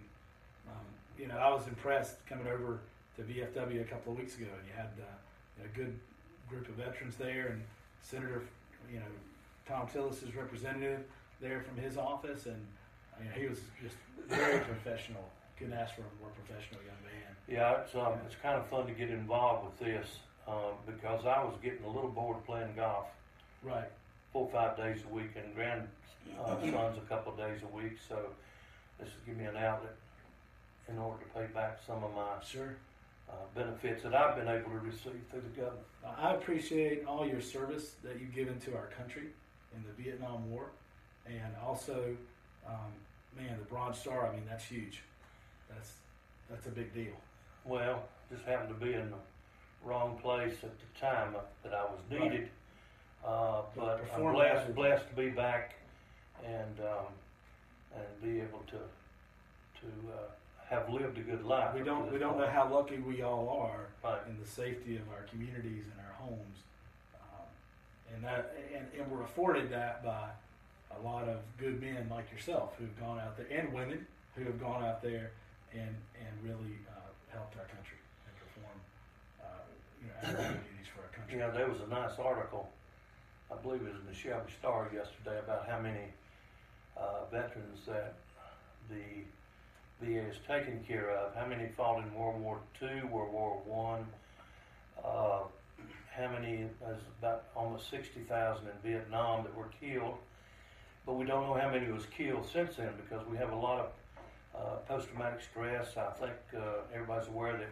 um, 0.68 0.86
you 1.18 1.28
know, 1.28 1.38
I 1.38 1.50
was 1.50 1.68
impressed 1.68 2.18
coming 2.28 2.48
over 2.48 2.80
to 3.16 3.22
VFW 3.24 3.82
a 3.82 3.86
couple 3.86 4.12
of 4.12 4.20
weeks 4.20 4.36
ago, 4.36 4.48
and 4.52 4.68
you 4.68 4.74
had 4.76 4.92
uh, 5.00 5.64
a 5.64 5.68
good 5.76 5.98
group 6.50 6.68
of 6.68 6.76
veterans 6.76 7.16
there, 7.16 7.48
and 7.48 7.64
Senator, 8.04 8.44
you 8.92 9.00
know, 9.00 9.06
Thom 9.66 9.88
Tillis's 9.88 10.36
representative 10.36 11.00
there 11.40 11.62
from 11.62 11.82
his 11.82 11.98
office, 11.98 12.46
and 12.46 12.62
you 13.20 13.26
know, 13.26 13.32
he 13.32 13.48
was 13.48 13.60
just 13.82 13.96
very 14.28 14.60
professional. 14.60 15.24
Couldn't 15.58 15.74
ask 15.74 15.96
for 15.96 16.02
a 16.02 16.20
more 16.20 16.30
professional 16.36 16.82
young 16.82 17.00
man. 17.08 17.32
Yeah, 17.48 17.82
it's 17.82 17.96
um, 17.96 18.20
it's 18.26 18.36
kind 18.44 18.58
of 18.58 18.68
fun 18.68 18.86
to 18.86 18.92
get 18.92 19.10
involved 19.10 19.66
with 19.66 19.80
this 19.80 20.18
um, 20.48 20.74
because 20.86 21.26
I 21.26 21.44
was 21.44 21.56
getting 21.64 21.84
a 21.84 21.90
little 21.90 22.10
bored 22.10 22.46
playing 22.46 22.74
golf 22.76 23.08
Right. 23.64 23.90
four 24.32 24.46
or 24.48 24.52
five 24.52 24.78
days 24.78 25.02
a 25.10 25.14
week 25.14 25.32
and 25.36 25.54
grandsons 25.56 25.90
a 26.98 27.02
couple 27.10 27.32
of 27.34 27.38
days 27.38 27.62
a 27.64 27.76
week. 27.76 27.98
So 28.08 28.18
this 29.00 29.08
is 29.10 29.14
give 29.26 29.38
me 29.38 29.46
an 29.46 29.58
outlet 29.58 29.96
in 30.88 30.98
order 31.00 31.24
to 31.24 31.30
pay 31.40 31.48
back 31.54 31.80
some 31.86 32.04
of 32.04 32.14
my 32.14 32.44
Sure. 32.44 32.76
uh, 33.30 33.34
benefits 33.56 34.04
that 34.04 34.14
I've 34.14 34.36
been 34.36 34.48
able 34.48 34.70
to 34.72 34.78
receive 34.80 35.20
through 35.32 35.42
the 35.42 35.62
government. 35.62 35.86
I 36.18 36.34
appreciate 36.36 37.06
all 37.06 37.26
your 37.26 37.42
service 37.42 37.96
that 38.04 38.20
you've 38.20 38.36
given 38.36 38.60
to 38.62 38.76
our 38.76 38.88
country 38.98 39.30
in 39.76 39.84
the 39.84 40.04
Vietnam 40.04 40.50
War, 40.52 40.70
and 41.26 41.56
also, 41.66 42.16
um, 42.68 42.94
man, 43.36 43.58
the 43.58 43.66
Bronze 43.66 43.98
Star. 43.98 44.28
I 44.28 44.32
mean, 44.32 44.44
that's 44.48 44.64
huge. 44.66 45.02
That's 45.70 45.94
that's 46.52 46.68
a 46.68 46.70
big 46.70 46.94
deal. 46.94 47.16
Well, 47.64 48.04
just 48.32 48.46
happened 48.46 48.70
to 48.80 48.86
be 48.86 48.94
in 48.94 49.10
the 49.10 49.18
wrong 49.86 50.18
place 50.22 50.56
at 50.64 50.72
the 50.80 51.00
time 51.00 51.34
that 51.64 51.74
I 51.74 51.84
was 51.84 52.00
needed. 52.10 52.50
Uh, 53.26 53.62
but 53.76 54.04
I'm 54.16 54.34
blessed, 54.34 54.76
blessed 54.76 55.10
to 55.10 55.16
be 55.16 55.30
back 55.30 55.76
and 56.44 56.80
um, 56.82 57.06
and 57.96 58.22
be 58.22 58.40
able 58.42 58.64
to 58.68 58.78
to 59.82 59.88
uh, 60.12 60.18
have 60.70 60.90
lived 60.90 61.18
a 61.18 61.22
good 61.22 61.44
life. 61.46 61.74
We 61.76 61.82
don't 61.84 62.12
we 62.12 62.20
don't 62.20 62.38
know 62.38 62.48
how 62.50 62.72
lucky 62.72 62.98
we 62.98 63.22
all 63.22 63.50
are 63.50 63.88
Right. 64.04 64.20
in 64.30 64.40
the 64.40 64.48
safety 64.48 64.98
of 64.98 65.04
our 65.10 65.24
communities 65.32 65.86
and 65.92 66.00
our 66.06 66.14
homes, 66.14 66.58
um, 67.16 67.46
and 68.14 68.24
that 68.24 68.56
and, 68.76 68.86
and 69.00 69.12
we're 69.12 69.24
afforded 69.24 69.72
that 69.72 70.04
by 70.04 70.30
a 70.96 71.02
lot 71.02 71.28
of 71.28 71.38
good 71.58 71.82
men 71.82 72.08
like 72.10 72.32
yourself 72.32 72.74
who've 72.78 73.00
gone 73.00 73.20
out 73.20 73.36
there 73.38 73.48
and 73.50 73.74
women 73.74 74.06
who 74.36 74.44
have 74.44 74.60
gone 74.60 74.84
out 74.84 75.02
there 75.02 75.32
and 75.74 75.82
and 76.20 76.44
really 76.44 76.78
uh, 76.90 77.00
helped 77.34 77.58
our 77.58 77.66
country 77.66 77.98
uh, 80.24 80.54
you 81.32 81.38
know 81.38 81.52
there 81.52 81.68
was 81.68 81.80
a 81.82 81.90
nice 81.90 82.18
article, 82.20 82.70
I 83.52 83.56
believe 83.62 83.82
it 83.82 83.94
was 83.94 84.02
in 84.02 84.08
the 84.08 84.14
Shelby 84.14 84.52
Star 84.60 84.90
yesterday, 84.94 85.40
about 85.40 85.68
how 85.68 85.80
many 85.80 86.14
uh, 86.98 87.26
veterans 87.32 87.80
that 87.88 88.16
the 88.90 89.26
VA 90.02 90.30
is 90.30 90.38
taking 90.48 90.80
care 90.88 91.10
of. 91.12 91.34
How 91.36 91.46
many 91.46 91.68
fought 91.76 92.04
in 92.04 92.14
World 92.14 92.42
War 92.42 92.60
II, 92.82 93.04
World 93.10 93.34
War 93.34 93.62
One? 93.66 94.06
Uh, 95.04 95.40
how 96.16 96.32
many? 96.32 96.68
There's 96.82 97.02
about 97.20 97.44
almost 97.56 97.90
sixty 97.90 98.22
thousand 98.22 98.68
in 98.68 98.92
Vietnam 98.92 99.44
that 99.44 99.56
were 99.56 99.70
killed, 99.80 100.18
but 101.06 101.14
we 101.14 101.26
don't 101.26 101.48
know 101.48 101.54
how 101.60 101.70
many 101.70 101.92
was 101.92 102.06
killed 102.06 102.48
since 102.52 102.76
then 102.78 102.94
because 103.04 103.26
we 103.28 103.38
have 103.38 103.52
a 103.52 103.56
lot 103.56 103.80
of 103.80 103.92
uh, 104.58 104.76
post-traumatic 104.88 105.42
stress. 105.42 105.98
I 105.98 106.12
think 106.12 106.34
uh, 106.56 106.84
everybody's 106.94 107.28
aware 107.28 107.58
that 107.58 107.70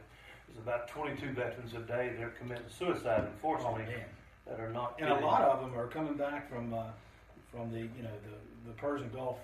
there's 0.47 0.59
about 0.59 0.87
22 0.89 1.31
veterans 1.33 1.73
a 1.73 1.79
day 1.79 2.11
that 2.15 2.23
are 2.23 2.33
committing 2.39 2.63
suicide, 2.77 3.23
Oh, 3.23 3.27
unfortunately, 3.33 3.83
man. 3.85 4.05
that 4.47 4.59
are 4.59 4.71
not. 4.71 4.95
And 4.99 5.09
a 5.09 5.15
lot 5.25 5.41
of 5.43 5.61
them 5.61 5.77
are 5.77 5.87
coming 5.87 6.15
back 6.15 6.49
from 6.49 6.73
uh, 6.73 6.83
from 7.51 7.71
the 7.71 7.79
you 7.79 8.03
know 8.03 8.09
the, 8.25 8.69
the 8.69 8.73
Persian 8.77 9.09
Gulf 9.13 9.37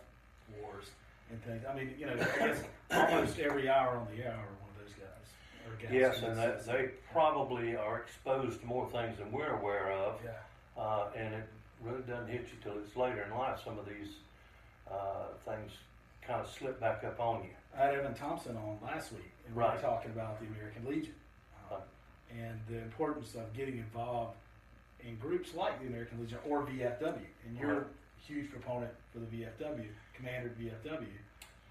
wars 0.62 0.86
and 1.32 1.44
things. 1.44 1.63
I 1.70 1.75
mean, 1.75 1.94
you 2.00 2.06
know, 2.06 2.13
I 2.13 2.48
guess 2.48 2.63
almost 2.91 3.39
every 3.39 3.70
hour 3.70 3.98
on 3.98 4.08
the 4.15 4.25
hour, 4.27 4.36
one 4.62 4.70
of 4.70 4.84
those 4.84 4.94
guys 4.98 5.27
or 5.68 5.75
gals. 5.82 5.94
Yes, 5.94 6.24
and 6.24 6.38
that, 6.38 6.65
they 6.65 6.89
probably 7.12 7.75
are 7.75 7.98
exposed 8.00 8.60
to 8.62 8.65
more 8.65 8.89
things 8.91 9.18
than 9.20 9.32
we're 9.32 9.56
aware 9.60 9.91
of, 9.91 10.20
Yeah, 10.24 10.82
uh, 10.82 11.08
and 11.15 11.34
it 11.36 11.44
really 11.84 12.01
doesn't 12.08 12.27
hit 12.27 12.41
you 12.51 12.58
till 12.63 12.79
it's 12.79 12.96
later 12.96 13.24
in 13.24 13.38
life. 13.38 13.60
Some 13.63 13.77
of 13.77 13.86
these 13.86 14.10
uh, 14.91 15.27
things 15.46 15.72
kind 16.25 16.41
of 16.41 16.50
slip 16.50 16.79
back 16.79 17.03
up 17.03 17.20
on 17.20 17.44
you. 17.44 17.50
I 17.78 17.82
had 17.86 17.94
Evan 17.96 18.14
Thompson 18.14 18.58
on 18.58 18.80
last 18.84 19.12
week, 19.12 19.32
and 19.46 19.56
we 19.56 19.62
Right. 19.62 19.76
were 19.76 19.82
talking 19.82 20.12
about 20.12 20.40
the 20.40 20.48
American 20.48 20.86
Legion 20.86 21.16
uh, 21.72 21.76
Right. 21.76 21.84
and 22.32 22.60
the 22.68 22.78
importance 22.80 23.36
of 23.36 23.54
getting 23.54 23.78
involved 23.78 24.38
in 25.02 25.18
groups 25.18 25.54
like 25.54 25.80
the 25.80 25.88
American 25.88 26.20
Legion 26.20 26.40
or 26.46 26.64
VFW. 26.64 27.26
And 27.46 27.58
you're 27.58 27.76
Right. 27.80 27.88
a 27.88 28.22
huge 28.22 28.52
proponent 28.52 28.94
for 29.14 29.20
the 29.20 29.26
VFW, 29.28 29.88
commander 30.14 30.50
VFW, 30.50 31.08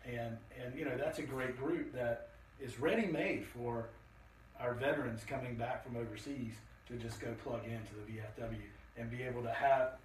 and 0.05 0.38
and 0.59 0.75
you 0.75 0.85
know 0.85 0.97
that's 0.97 1.19
a 1.19 1.23
great 1.23 1.57
group 1.59 1.93
that 1.93 2.31
is 2.61 2.78
ready 2.81 3.07
made 3.07 3.45
for 3.47 3.88
our 4.59 4.75
veterans 4.75 5.25
coming 5.25 5.55
back 5.57 5.85
from 5.85 5.97
overseas 5.97 6.55
to 6.88 6.97
just 6.97 7.21
go 7.21 7.33
plug 7.45 7.64
into 7.64 7.95
the 7.95 8.12
VFW 8.12 8.62
and 8.97 9.11
be 9.11 9.23
able 9.23 9.43
to 9.43 9.52
have 9.52 9.99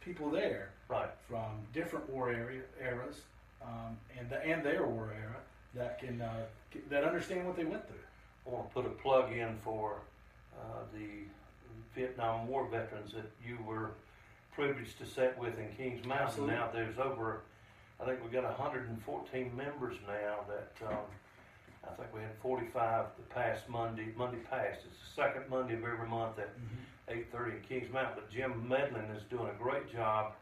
people 0.00 0.30
there 0.30 0.70
Right. 0.88 1.10
from 1.28 1.64
different 1.74 2.08
war 2.08 2.30
area 2.30 2.62
eras 2.80 3.20
um, 3.62 3.96
and 4.18 4.28
the, 4.30 4.44
and 4.44 4.64
their 4.64 4.86
war 4.86 5.12
era 5.14 5.36
that 5.74 5.98
can 5.98 6.20
uh, 6.20 6.44
that 6.88 7.04
understand 7.04 7.46
what 7.46 7.56
they 7.56 7.64
went 7.64 7.86
through. 7.86 7.96
I 8.46 8.50
want 8.50 8.68
to 8.68 8.74
put 8.74 8.86
a 8.86 8.90
plug 8.90 9.32
in 9.32 9.56
for 9.62 10.00
uh, 10.56 10.82
the 10.92 11.24
Vietnam 11.94 12.46
War 12.48 12.66
veterans 12.66 13.12
that 13.12 13.30
you 13.46 13.58
were 13.66 13.90
privileged 14.54 14.98
to 14.98 15.06
sit 15.06 15.36
with 15.38 15.58
in 15.58 15.68
Kings 15.76 16.04
Mountain. 16.04 16.26
Absolutely. 16.26 16.54
Now 16.54 16.70
there's 16.72 16.98
over, 16.98 17.42
I 18.00 18.04
think 18.04 18.22
we've 18.22 18.32
got 18.32 18.44
114 18.44 19.56
members 19.56 19.96
now 20.06 20.38
that 20.48 20.88
um, 20.88 20.98
I 21.84 21.94
think 21.94 22.14
we 22.14 22.20
had 22.20 22.36
45 22.42 23.06
the 23.16 23.34
past 23.34 23.68
Monday, 23.68 24.08
Monday 24.16 24.38
past. 24.50 24.80
It's 24.86 25.14
the 25.14 25.22
second 25.22 25.48
Monday 25.48 25.74
of 25.74 25.84
every 25.84 26.08
month 26.08 26.38
at 26.38 26.50
8.30 27.08 27.56
in 27.56 27.60
Kings 27.68 27.92
Mountain. 27.92 28.14
But 28.16 28.30
Jim 28.30 28.66
Medlin 28.68 29.04
is 29.16 29.22
doing 29.30 29.48
a 29.48 29.62
great 29.62 29.90
job 29.92 30.32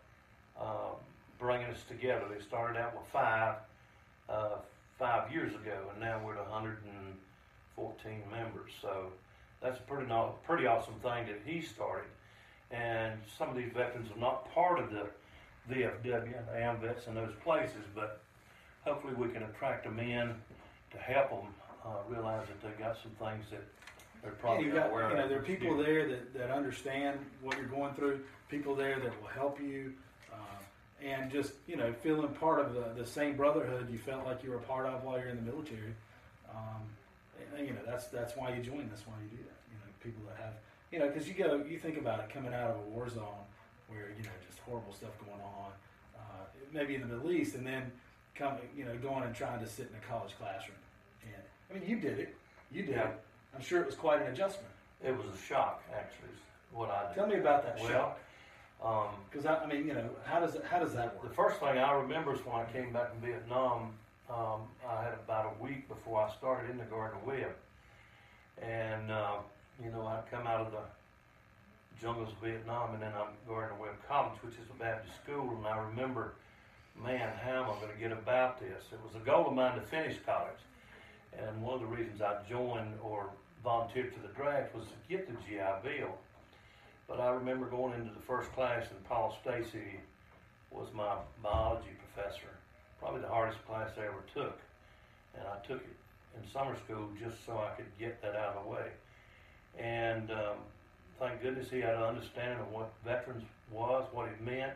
uh, 0.59 0.95
bringing 1.39 1.67
us 1.69 1.83
together. 1.89 2.25
They 2.33 2.43
started 2.45 2.79
out 2.79 2.95
with 2.95 3.07
five 3.13 3.57
uh, 4.29 4.57
five 4.99 5.33
years 5.33 5.55
ago, 5.55 5.91
and 5.93 6.01
now 6.01 6.21
we're 6.25 6.35
at 6.35 6.51
114 6.51 8.23
members. 8.31 8.73
So 8.83 9.13
that's 9.63 9.79
a 9.79 9.83
pretty 9.83 10.07
no, 10.07 10.35
pretty 10.45 10.67
awesome 10.67 10.95
thing 10.95 11.27
that 11.27 11.41
he 11.45 11.61
started. 11.63 12.11
And 12.71 13.21
some 13.39 13.49
of 13.49 13.57
these 13.57 13.73
veterans 13.73 14.11
are 14.15 14.21
not 14.21 14.53
part 14.53 14.79
of 14.79 14.91
the 14.91 15.07
VFW, 15.71 16.35
AMVETS, 16.55 17.07
and 17.07 17.17
those 17.17 17.33
places, 17.43 17.85
but 17.95 18.21
hopefully 18.83 19.15
we 19.15 19.29
can 19.29 19.43
attract 19.45 19.85
them 19.85 19.99
in 19.99 20.35
to 20.91 20.99
help 20.99 21.31
them 21.31 21.55
uh, 21.85 21.91
realize 22.09 22.47
that 22.49 22.61
they've 22.63 22.79
got 22.79 22.97
some 23.03 23.13
things 23.13 23.45
that 23.51 23.65
they're 24.23 24.33
probably 24.33 24.67
you 24.67 24.73
got, 24.73 24.91
aware 24.91 25.11
you 25.11 25.17
know, 25.17 25.25
of. 25.25 25.31
there 25.31 25.39
are 25.39 25.43
people 25.43 25.77
there 25.77 26.09
that, 26.09 26.35
that 26.35 26.51
understand 26.51 27.19
what 27.43 27.57
you're 27.57 27.67
going 27.67 27.95
through, 27.95 28.21
people 28.51 28.75
there 28.75 28.99
that 28.99 29.21
will 29.21 29.29
help 29.29 29.61
you, 29.61 29.93
and 31.05 31.31
just, 31.31 31.53
you 31.67 31.77
know, 31.77 31.93
feeling 31.93 32.29
part 32.29 32.61
of 32.61 32.75
the, 32.75 32.85
the 33.01 33.07
same 33.07 33.37
brotherhood 33.37 33.89
you 33.91 33.99
felt 33.99 34.27
like 34.27 34.43
you 34.43 34.51
were 34.51 34.57
a 34.57 34.63
part 34.63 34.87
of 34.87 35.05
while 35.05 35.19
you're 35.19 35.29
in 35.29 35.37
the 35.37 35.51
military. 35.51 35.95
Um, 36.51 36.83
and, 37.57 37.67
you 37.67 37.73
know, 37.73 37.81
that's, 37.87 38.07
that's 38.07 38.37
why 38.37 38.55
you 38.55 38.63
join, 38.63 38.89
that's 38.89 39.07
why 39.07 39.15
you 39.23 39.29
do 39.37 39.43
that. 39.45 39.59
You 39.71 39.77
know, 39.79 39.93
people 40.03 40.23
that 40.29 40.43
have, 40.43 40.55
you 40.91 40.99
know, 40.99 41.09
because 41.09 41.29
you 41.29 41.35
go, 41.35 41.63
you 41.69 41.79
think 41.79 41.99
about 41.99 42.21
it 42.21 42.31
coming 42.31 42.53
out 42.53 42.71
of 42.71 42.77
a 42.77 42.89
war 42.91 43.09
zone 43.09 43.45
where, 43.89 44.09
you 44.17 44.25
know, 44.25 44.31
just 44.47 44.59
horrible 44.61 44.93
stuff 44.93 45.11
going 45.25 45.41
on, 45.41 45.71
uh, 46.17 46.45
maybe 46.73 46.95
in 46.95 47.01
the 47.01 47.07
Middle 47.07 47.31
East, 47.31 47.55
and 47.55 47.67
then 47.67 47.91
coming, 48.35 48.61
you 48.77 48.85
know, 48.85 48.97
going 48.97 49.23
and 49.25 49.35
trying 49.35 49.61
to 49.61 49.67
sit 49.67 49.89
in 49.91 49.97
a 49.97 50.13
college 50.13 50.33
classroom. 50.39 50.77
And, 51.23 51.43
I 51.71 51.75
mean, 51.79 51.89
you 51.89 52.01
did 52.01 52.19
it. 52.19 52.35
You 52.73 52.83
did 52.83 52.97
Yeah. 52.97 53.09
it. 53.09 53.21
I'm 53.55 53.63
sure 53.63 53.81
it 53.81 53.87
was 53.87 53.95
quite 53.95 54.21
an 54.21 54.29
adjustment. 54.33 54.73
It 55.03 55.17
was 55.17 55.27
a 55.33 55.39
shock, 55.47 55.83
actually, 55.95 56.29
what 56.73 56.91
I 56.91 57.09
did. 57.09 57.15
Tell 57.15 57.27
me 57.29 57.37
about 57.37 57.63
that 57.65 57.79
Well, 57.79 57.89
shock. 57.89 58.19
Um, 58.83 59.09
Because 59.31 59.45
I, 59.47 59.57
I 59.57 59.67
mean, 59.67 59.87
you 59.87 59.95
know, 59.95 60.09
how 60.25 60.41
does 60.41 60.57
how 60.71 60.79
does 60.79 60.93
that 60.95 61.15
work? 61.17 61.29
The 61.29 61.35
first 61.35 61.59
thing 61.61 61.79
I 61.79 61.93
remember 61.93 62.35
is 62.35 62.41
when 62.45 62.57
I 62.57 62.65
came 62.73 62.93
back 62.93 63.11
from 63.11 63.21
Vietnam. 63.21 63.93
Um, 64.31 64.69
I 64.87 65.03
had 65.03 65.15
about 65.15 65.57
a 65.59 65.63
week 65.63 65.89
before 65.89 66.21
I 66.23 66.31
started 66.37 66.71
in 66.71 66.77
the 66.77 66.85
Gardner 66.85 67.19
Webb, 67.25 67.57
and 68.61 69.11
uh, 69.11 69.37
you 69.83 69.91
know 69.91 70.07
I 70.07 70.21
come 70.31 70.47
out 70.47 70.61
of 70.61 70.73
the 70.73 70.85
jungles 72.01 72.29
of 72.31 72.39
Vietnam, 72.47 72.93
and 72.95 73.03
then 73.03 73.13
I'm 73.17 73.33
going 73.47 73.69
to 73.69 73.75
Webb 73.75 73.97
College, 74.07 74.39
which 74.43 74.55
is 74.55 74.69
a 74.71 74.79
Baptist 74.79 75.17
school, 75.25 75.57
and 75.57 75.67
I 75.67 75.79
remember, 75.79 76.35
man, 77.03 77.33
how 77.43 77.65
am 77.65 77.71
I 77.71 77.81
going 77.81 77.93
to 77.93 77.99
get 77.99 78.13
about 78.13 78.61
this? 78.61 78.85
It 78.93 79.01
was 79.03 79.15
a 79.17 79.25
goal 79.25 79.47
of 79.49 79.55
mine 79.55 79.75
to 79.77 79.81
finish 79.81 80.17
college, 80.25 80.61
and 81.33 81.63
one 81.63 81.75
of 81.75 81.81
the 81.81 81.87
reasons 81.87 82.21
I 82.21 82.37
joined 82.49 82.95
or 83.03 83.31
volunteered 83.65 84.13
for 84.13 84.21
the 84.21 84.33
draft 84.35 84.75
was 84.75 84.85
to 84.85 84.95
get 85.09 85.27
the 85.27 85.35
GI 85.49 85.83
Bill. 85.83 86.15
But 87.09 87.21
I 87.21 87.31
remember 87.31 87.67
going 87.67 87.95
into 87.95 88.13
the 88.13 88.21
first 88.21 88.53
class, 88.53 88.85
and 88.91 89.03
Paul 89.09 89.37
Stacy 89.41 89.99
was 90.71 90.89
my 90.95 91.17
biology 91.43 91.97
professor, 92.15 92.51
probably 93.01 93.23
the 93.23 93.29
hardest 93.29 93.65
class 93.67 93.91
I 93.97 94.03
ever 94.03 94.23
took. 94.35 94.59
And 95.35 95.43
I 95.49 95.67
took 95.67 95.79
it 95.79 95.97
in 96.37 96.51
summer 96.51 96.77
school 96.85 97.09
just 97.19 97.45
so 97.47 97.57
I 97.57 97.75
could 97.77 97.87
get 97.99 98.21
that 98.21 98.37
out 98.37 98.57
of 98.57 98.65
the 98.65 98.71
way. 98.71 98.89
And 99.79 100.31
um, 100.31 100.59
thank 101.19 101.41
goodness 101.43 101.71
he 101.71 101.81
had 101.81 101.95
an 101.95 102.03
understanding 102.03 102.59
of 102.59 102.71
what 102.73 102.93
veterans 103.05 103.45
was, 103.73 104.07
what 104.13 104.29
it 104.29 104.41
meant, 104.43 104.75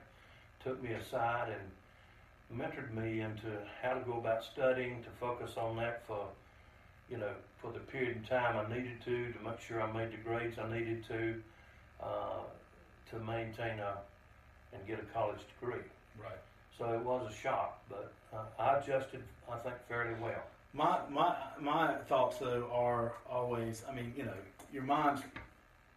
took 0.65 0.83
me 0.83 0.93
aside 0.93 1.49
and 1.51 2.61
mentored 2.61 2.95
me 2.95 3.21
into 3.21 3.49
how 3.83 3.95
to 3.95 4.01
go 4.01 4.19
about 4.19 4.45
studying, 4.45 5.03
to 5.03 5.11
focus 5.21 5.53
on 5.57 5.77
that 5.77 6.07
for, 6.07 6.27
you 7.11 7.19
know, 7.19 7.33
for 7.61 7.73
the 7.73 7.79
period 7.79 8.17
of 8.17 8.29
time 8.29 8.57
I 8.57 8.75
needed 8.75 9.03
to, 9.05 9.33
to 9.33 9.45
make 9.45 9.61
sure 9.61 9.83
I 9.83 9.93
made 9.93 10.13
the 10.13 10.19
grades 10.19 10.59
I 10.59 10.71
needed 10.73 11.05
to, 11.09 11.35
uh, 12.03 12.41
to 13.11 13.19
maintain 13.21 13.79
a, 13.79 13.99
and 14.73 14.87
get 14.87 14.99
a 14.99 15.05
college 15.15 15.41
degree. 15.61 15.81
Right. 16.21 16.39
So 16.79 16.93
it 16.93 17.01
was 17.05 17.31
a 17.31 17.35
shock, 17.35 17.83
but 17.89 18.13
uh, 18.33 18.45
I 18.59 18.79
adjusted, 18.79 19.23
I 19.51 19.59
think, 19.59 19.77
fairly 19.89 20.15
well. 20.21 20.43
My 20.75 21.01
my 21.11 21.37
my 21.61 21.95
thoughts 22.09 22.39
though 22.39 22.69
are 22.73 23.13
always. 23.31 23.83
I 23.89 23.95
mean, 23.95 24.15
you 24.17 24.25
know, 24.25 24.35
your 24.73 24.83
mind's 24.83 25.23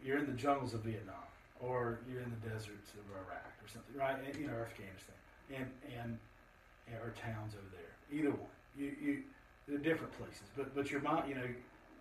you're 0.04 0.18
in 0.18 0.26
the 0.26 0.34
jungles 0.34 0.74
of 0.74 0.82
Vietnam, 0.82 1.16
or 1.62 2.00
you're 2.12 2.22
in 2.22 2.30
the 2.30 2.50
deserts 2.50 2.92
of 2.94 3.06
Iraq, 3.16 3.46
or 3.64 3.68
something, 3.72 3.96
right? 3.98 4.18
And, 4.26 4.36
you 4.36 4.48
know, 4.48 4.54
Afghanistan, 4.54 5.16
and 5.56 5.72
and 5.98 6.18
and- 6.88 7.02
or 7.02 7.14
towns 7.20 7.56
over 7.56 7.72
there. 7.72 8.20
Either 8.20 8.30
one. 8.30 8.50
You 8.78 8.96
you 9.02 9.24
they're 9.68 9.78
different 9.78 10.12
places, 10.20 10.44
but 10.58 10.76
but 10.76 10.92
your 10.92 11.02
mind, 11.02 11.30
you 11.30 11.36
know, 11.36 11.48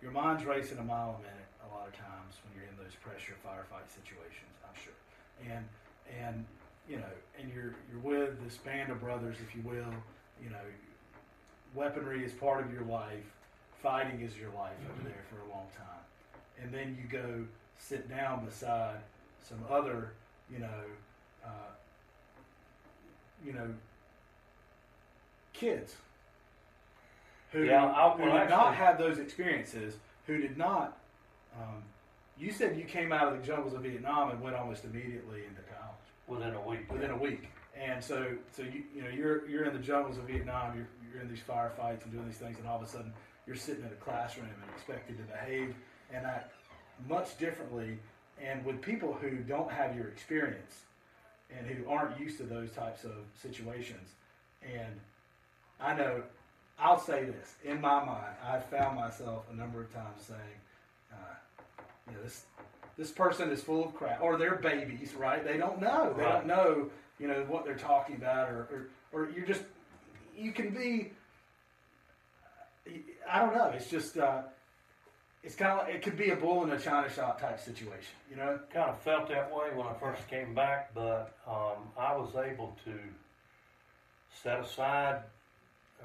your 0.01 0.11
mind's 0.11 0.43
racing 0.45 0.77
a 0.77 0.83
mile 0.83 1.15
a 1.17 1.21
minute 1.21 1.47
a 1.65 1.75
lot 1.75 1.87
of 1.87 1.93
times 1.93 2.35
when 2.43 2.53
you're 2.55 2.69
in 2.69 2.77
those 2.77 2.95
pressure 3.01 3.35
firefight 3.45 3.87
situations. 3.89 4.53
I'm 4.63 4.75
sure, 4.77 4.97
and 5.49 5.65
and 6.21 6.45
you 6.89 6.97
know, 6.97 7.13
and 7.39 7.51
you're 7.53 7.73
you're 7.89 8.01
with 8.03 8.43
this 8.43 8.57
band 8.57 8.91
of 8.91 8.99
brothers, 9.01 9.37
if 9.41 9.55
you 9.55 9.61
will. 9.63 9.93
You 10.41 10.49
know, 10.49 10.65
weaponry 11.73 12.23
is 12.23 12.33
part 12.33 12.63
of 12.65 12.71
your 12.71 12.83
life. 12.83 13.25
Fighting 13.81 14.21
is 14.21 14.37
your 14.37 14.49
life 14.51 14.77
over 14.91 15.03
there 15.07 15.23
for 15.29 15.41
a 15.47 15.49
long 15.53 15.67
time, 15.77 16.03
and 16.61 16.73
then 16.73 16.97
you 16.99 17.07
go 17.07 17.45
sit 17.77 18.09
down 18.09 18.45
beside 18.45 18.97
some 19.47 19.59
other, 19.69 20.13
you 20.51 20.59
know, 20.59 20.81
uh, 21.45 21.71
you 23.45 23.53
know, 23.53 23.67
kids 25.53 25.95
who, 27.51 27.63
Yeah, 27.63 28.11
who 28.11 28.25
did 28.25 28.49
not 28.49 28.75
have 28.75 28.97
those 28.97 29.19
experiences, 29.19 29.95
who 30.27 30.37
did 30.37 30.57
not. 30.57 30.97
Um, 31.57 31.83
you 32.37 32.51
said 32.51 32.77
you 32.77 32.83
came 32.83 33.11
out 33.11 33.31
of 33.31 33.39
the 33.39 33.45
jungles 33.45 33.73
of 33.73 33.81
Vietnam 33.81 34.31
and 34.31 34.41
went 34.41 34.55
almost 34.55 34.83
immediately 34.83 35.45
into 35.47 35.61
college 35.61 36.05
Within 36.27 36.53
a 36.55 36.61
week. 36.61 36.91
within 36.91 37.11
a 37.11 37.17
week. 37.17 37.49
And 37.79 38.03
so, 38.03 38.27
so 38.51 38.63
you 38.63 38.83
you 38.93 39.01
know 39.03 39.09
you're 39.09 39.47
you're 39.47 39.65
in 39.65 39.73
the 39.73 39.79
jungles 39.79 40.17
of 40.17 40.25
Vietnam. 40.25 40.75
You're 40.75 40.87
you're 41.11 41.21
in 41.21 41.29
these 41.29 41.43
firefights 41.47 42.03
and 42.03 42.11
doing 42.11 42.25
these 42.25 42.37
things, 42.37 42.57
and 42.57 42.67
all 42.67 42.77
of 42.77 42.83
a 42.83 42.87
sudden 42.87 43.13
you're 43.45 43.55
sitting 43.55 43.83
in 43.83 43.91
a 43.91 43.95
classroom 43.95 44.47
and 44.47 44.71
expected 44.75 45.17
to 45.17 45.23
behave 45.23 45.75
and 46.13 46.25
act 46.25 46.51
much 47.07 47.37
differently, 47.37 47.99
and 48.41 48.65
with 48.65 48.81
people 48.81 49.13
who 49.13 49.37
don't 49.37 49.71
have 49.71 49.95
your 49.95 50.07
experience 50.07 50.83
and 51.55 51.67
who 51.67 51.87
aren't 51.89 52.19
used 52.19 52.37
to 52.37 52.43
those 52.43 52.71
types 52.71 53.03
of 53.03 53.11
situations. 53.41 54.09
And 54.63 54.99
I 55.79 55.93
know, 55.93 56.23
I'll 56.79 56.99
say 56.99 57.25
this 57.25 57.55
in 57.63 57.79
my 57.81 58.03
mind, 58.03 58.35
I've 58.43 58.65
found 58.65 58.95
myself 58.95 59.45
a 59.51 59.55
number 59.55 59.81
of 59.81 59.93
times 59.93 60.23
saying, 60.27 60.39
uh, 61.13 61.35
you 62.07 62.13
know, 62.13 62.23
this 62.23 62.43
this 62.97 63.11
person 63.11 63.49
is 63.51 63.61
full 63.61 63.83
of 63.83 63.93
crap, 63.93 64.21
or 64.21 64.37
they're 64.37 64.55
babies, 64.55 65.13
right? 65.15 65.43
They 65.43 65.57
don't 65.57 65.81
know. 65.81 66.13
They 66.15 66.23
Right. 66.23 66.31
don't 66.33 66.47
know, 66.47 66.89
you 67.19 67.27
know, 67.27 67.43
what 67.49 67.65
they're 67.65 67.75
talking 67.75 68.15
about, 68.15 68.47
or, 68.49 68.87
or, 69.11 69.21
or 69.21 69.29
you're 69.31 69.45
just, 69.45 69.63
you 70.33 70.53
can 70.53 70.69
be, 70.73 71.11
I 73.29 73.39
don't 73.39 73.53
know. 73.53 73.67
It's 73.75 73.89
just, 73.89 74.17
uh, 74.17 74.43
it's 75.43 75.55
kind 75.55 75.71
of 75.77 75.85
like, 75.87 75.95
it 75.95 76.01
could 76.03 76.17
be 76.17 76.29
a 76.29 76.37
bull 76.37 76.63
in 76.63 76.71
a 76.71 76.79
china 76.79 77.09
shop 77.11 77.41
type 77.41 77.59
situation, 77.59 78.15
you 78.29 78.37
know? 78.37 78.59
Kind 78.73 78.89
of 78.89 78.97
felt 79.01 79.27
that 79.27 79.53
way 79.53 79.67
when 79.75 79.87
I 79.87 79.93
first 79.99 80.25
came 80.29 80.55
back, 80.55 80.93
but 80.93 81.35
um, 81.45 81.89
I 81.97 82.15
was 82.15 82.29
able 82.35 82.77
to 82.85 82.93
set 84.41 84.61
aside 84.61 85.19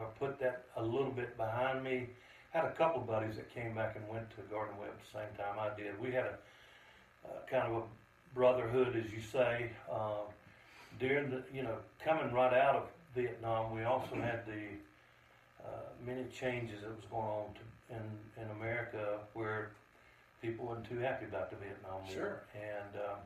or 0.01 0.09
put 0.19 0.41
that 0.41 0.65
a 0.77 0.83
little 0.83 1.13
bit 1.13 1.37
behind 1.37 1.85
me. 1.85 2.09
Had 2.51 2.65
a 2.65 2.73
couple 2.73 3.01
buddies 3.03 3.37
that 3.37 3.53
came 3.55 3.75
back 3.75 3.95
and 3.97 4.07
went 4.09 4.29
to 4.31 4.37
Gardner 4.51 4.75
Webb 4.81 4.91
at 4.91 4.99
the 5.01 5.19
same 5.19 5.37
time 5.37 5.59
I 5.59 5.71
did. 5.81 5.99
We 6.01 6.11
had 6.11 6.25
a 6.25 6.39
uh, 7.25 7.29
kind 7.49 7.73
of 7.73 7.83
a 7.83 8.35
brotherhood, 8.35 8.97
as 8.97 9.13
you 9.13 9.21
say. 9.21 9.71
Um, 9.91 10.27
during 10.99 11.31
the, 11.31 11.43
you 11.55 11.63
know, 11.63 11.77
coming 12.05 12.33
right 12.33 12.53
out 12.53 12.75
of 12.75 12.83
Vietnam, 13.15 13.75
we 13.75 13.85
also 13.85 14.17
had 14.17 14.45
the 14.47 15.65
uh, 15.65 15.69
many 16.05 16.25
changes 16.25 16.81
that 16.81 16.91
was 16.95 17.05
going 17.11 17.23
on 17.25 17.47
to, 17.55 17.95
in 17.95 18.43
in 18.45 18.51
America 18.59 19.19
where 19.35 19.71
people 20.43 20.67
weren't 20.67 20.89
too 20.89 20.99
happy 20.99 21.27
about 21.27 21.51
the 21.51 21.57
Vietnam 21.57 22.01
War. 22.07 22.13
Sure. 22.13 22.43
And 22.55 22.97
um, 22.97 23.19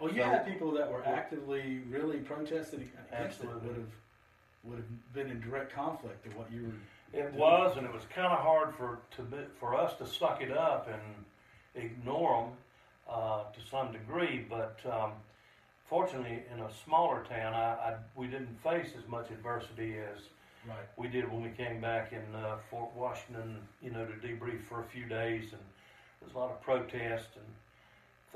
Well, 0.00 0.12
you 0.12 0.20
So- 0.22 0.28
had 0.28 0.46
people 0.46 0.72
that 0.72 0.90
were 0.90 1.06
actively 1.06 1.80
really 1.88 2.18
protesting 2.18 2.80
against 2.80 3.12
it. 3.12 3.14
Absolutely. 3.46 3.68
Would 3.68 3.76
have 3.76 3.86
would 4.68 4.78
have 4.78 5.12
been 5.14 5.30
in 5.30 5.40
direct 5.40 5.72
conflict 5.72 6.24
to 6.24 6.30
what 6.36 6.50
you 6.52 6.64
were. 6.64 7.18
It 7.18 7.32
was, 7.34 7.76
and 7.76 7.86
it 7.86 7.92
was 7.92 8.02
kind 8.14 8.32
of 8.32 8.40
hard 8.40 8.74
for 8.74 8.98
to 9.16 9.22
be, 9.22 9.36
for 9.60 9.74
us 9.74 9.94
to 9.98 10.06
suck 10.06 10.42
it 10.42 10.50
up 10.56 10.88
and 10.92 11.84
ignore 11.84 12.42
them 12.44 12.52
uh, 13.08 13.44
to 13.44 13.60
some 13.70 13.92
degree. 13.92 14.44
But 14.48 14.78
um, 14.90 15.12
fortunately, 15.88 16.42
in 16.52 16.60
a 16.60 16.68
smaller 16.84 17.24
town, 17.24 17.54
I, 17.54 17.72
I 17.90 17.94
we 18.16 18.26
didn't 18.26 18.58
face 18.62 18.90
as 19.00 19.08
much 19.08 19.30
adversity 19.30 19.96
as 19.98 20.20
Right. 20.66 20.78
we 20.96 21.06
did 21.06 21.30
when 21.30 21.42
we 21.44 21.50
came 21.50 21.80
back 21.80 22.12
in 22.12 22.34
uh, 22.34 22.56
Fort 22.70 22.90
Washington. 22.96 23.56
You 23.80 23.92
know, 23.92 24.04
to 24.04 24.12
debrief 24.14 24.64
for 24.64 24.80
a 24.80 24.84
few 24.84 25.04
days, 25.06 25.52
and 25.52 25.62
there's 26.20 26.34
a 26.34 26.38
lot 26.38 26.50
of 26.50 26.60
protest 26.60 27.28
and 27.36 27.44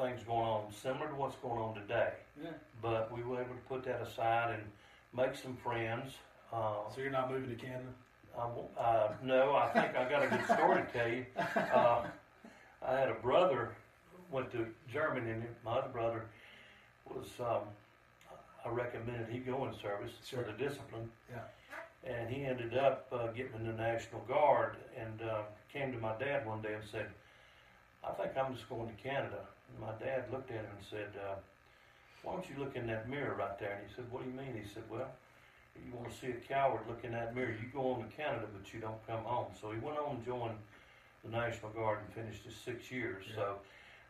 things 0.07 0.23
going 0.23 0.47
on, 0.47 0.73
similar 0.73 1.09
to 1.09 1.15
what's 1.17 1.35
going 1.37 1.61
on 1.61 1.75
today. 1.75 2.13
Yeah. 2.41 2.51
But 2.81 3.13
we 3.13 3.25
were 3.25 3.41
able 3.43 3.55
to 3.55 3.61
put 3.69 3.83
that 3.85 4.01
aside 4.01 4.55
and 4.55 4.63
make 5.15 5.35
some 5.37 5.57
friends. 5.57 6.15
Uh, 6.53 6.89
So 6.95 7.01
you're 7.01 7.11
not 7.11 7.31
moving 7.31 7.49
to 7.51 7.57
Canada? 7.57 7.91
I 8.37 8.43
uh, 8.81 9.13
no, 9.23 9.55
I 9.57 9.69
think 9.71 9.97
I 9.97 10.09
got 10.09 10.23
a 10.23 10.29
good 10.29 10.45
story 10.45 10.83
to 10.83 10.89
tell 10.93 11.09
you. 11.09 11.27
Uh, 11.75 12.07
I 12.83 12.93
had 12.97 13.09
a 13.09 13.15
brother 13.15 13.77
went 14.31 14.51
to 14.53 14.67
Germany, 14.93 15.31
and 15.31 15.45
my 15.65 15.73
other 15.79 15.89
brother 15.89 16.27
was. 17.05 17.29
Um, 17.41 17.63
I 18.65 18.69
recommended 18.69 19.29
he 19.31 19.39
go 19.39 19.67
in 19.67 19.73
service 19.75 20.13
Sure. 20.25 20.45
for 20.45 20.53
the 20.53 20.59
discipline, 20.59 21.09
Yeah. 21.33 21.41
and 22.05 22.29
he 22.29 22.45
ended 22.45 22.77
up 22.77 23.09
uh, 23.11 23.29
getting 23.29 23.55
in 23.57 23.67
the 23.67 23.73
National 23.73 24.21
Guard 24.23 24.77
and 24.97 25.23
uh, 25.23 25.43
came 25.73 25.91
to 25.93 25.99
my 25.99 26.15
dad 26.19 26.47
one 26.47 26.61
day 26.61 26.75
and 26.75 26.85
said, 26.85 27.07
I 28.07 28.13
think 28.13 28.37
I'm 28.37 28.55
just 28.55 28.69
going 28.69 28.95
to 28.95 29.03
Canada. 29.03 29.47
And 29.71 29.81
my 29.81 29.93
dad 29.99 30.31
looked 30.31 30.51
at 30.51 30.59
him 30.59 30.67
and 30.77 30.85
said, 30.91 31.09
uh, 31.19 31.37
Why 32.23 32.33
don't 32.33 32.45
you 32.49 32.63
look 32.63 32.77
in 32.77 32.87
that 32.89 33.09
mirror 33.09 33.35
right 33.39 33.59
there? 33.59 33.79
And 33.81 33.89
he 33.89 33.95
said, 33.95 34.05
What 34.11 34.25
do 34.25 34.31
you 34.31 34.37
mean? 34.37 34.61
He 34.63 34.69
said, 34.69 34.83
Well, 34.91 35.09
you 35.77 35.93
want 35.97 36.11
to 36.11 36.17
see 36.19 36.29
a 36.29 36.41
coward 36.49 36.81
look 36.89 37.05
in 37.05 37.13
that 37.13 37.35
mirror. 37.35 37.51
You 37.51 37.69
go 37.73 37.93
on 37.93 38.01
to 38.01 38.17
Canada, 38.17 38.47
but 38.53 38.73
you 38.73 38.81
don't 38.81 39.07
come 39.07 39.25
home. 39.25 39.53
So 39.61 39.71
he 39.71 39.79
went 39.79 39.99
on 39.99 40.17
and 40.17 40.25
joined 40.25 40.59
the 41.25 41.31
National 41.31 41.71
Guard 41.71 41.99
and 42.05 42.15
finished 42.15 42.45
his 42.45 42.55
six 42.55 42.91
years. 42.91 43.25
Yeah. 43.29 43.37
So 43.37 43.57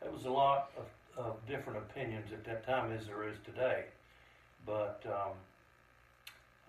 there 0.03 0.11
was 0.11 0.25
a 0.25 0.31
lot 0.31 0.70
of, 0.77 1.25
of 1.25 1.46
different 1.46 1.79
opinions 1.79 2.33
at 2.33 2.44
that 2.44 2.66
time 2.66 2.92
as 2.92 3.07
there 3.07 3.29
is 3.29 3.37
today. 3.44 3.85
But 4.66 5.03
um, 5.07 5.37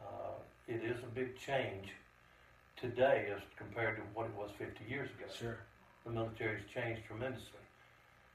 uh, 0.02 0.34
it 0.68 0.84
is 0.84 0.98
a 1.04 1.16
big 1.16 1.38
change 1.38 1.90
today 2.80 3.28
as 3.36 3.42
compared 3.58 3.98
to 3.98 4.02
what 4.14 4.26
it 4.26 4.36
was 4.36 4.50
50 4.58 4.84
years 4.90 5.10
ago. 5.10 5.32
Sure. 5.38 5.58
The 6.06 6.12
military 6.12 6.58
has 6.58 6.66
changed 6.74 7.02
tremendously. 7.06 7.62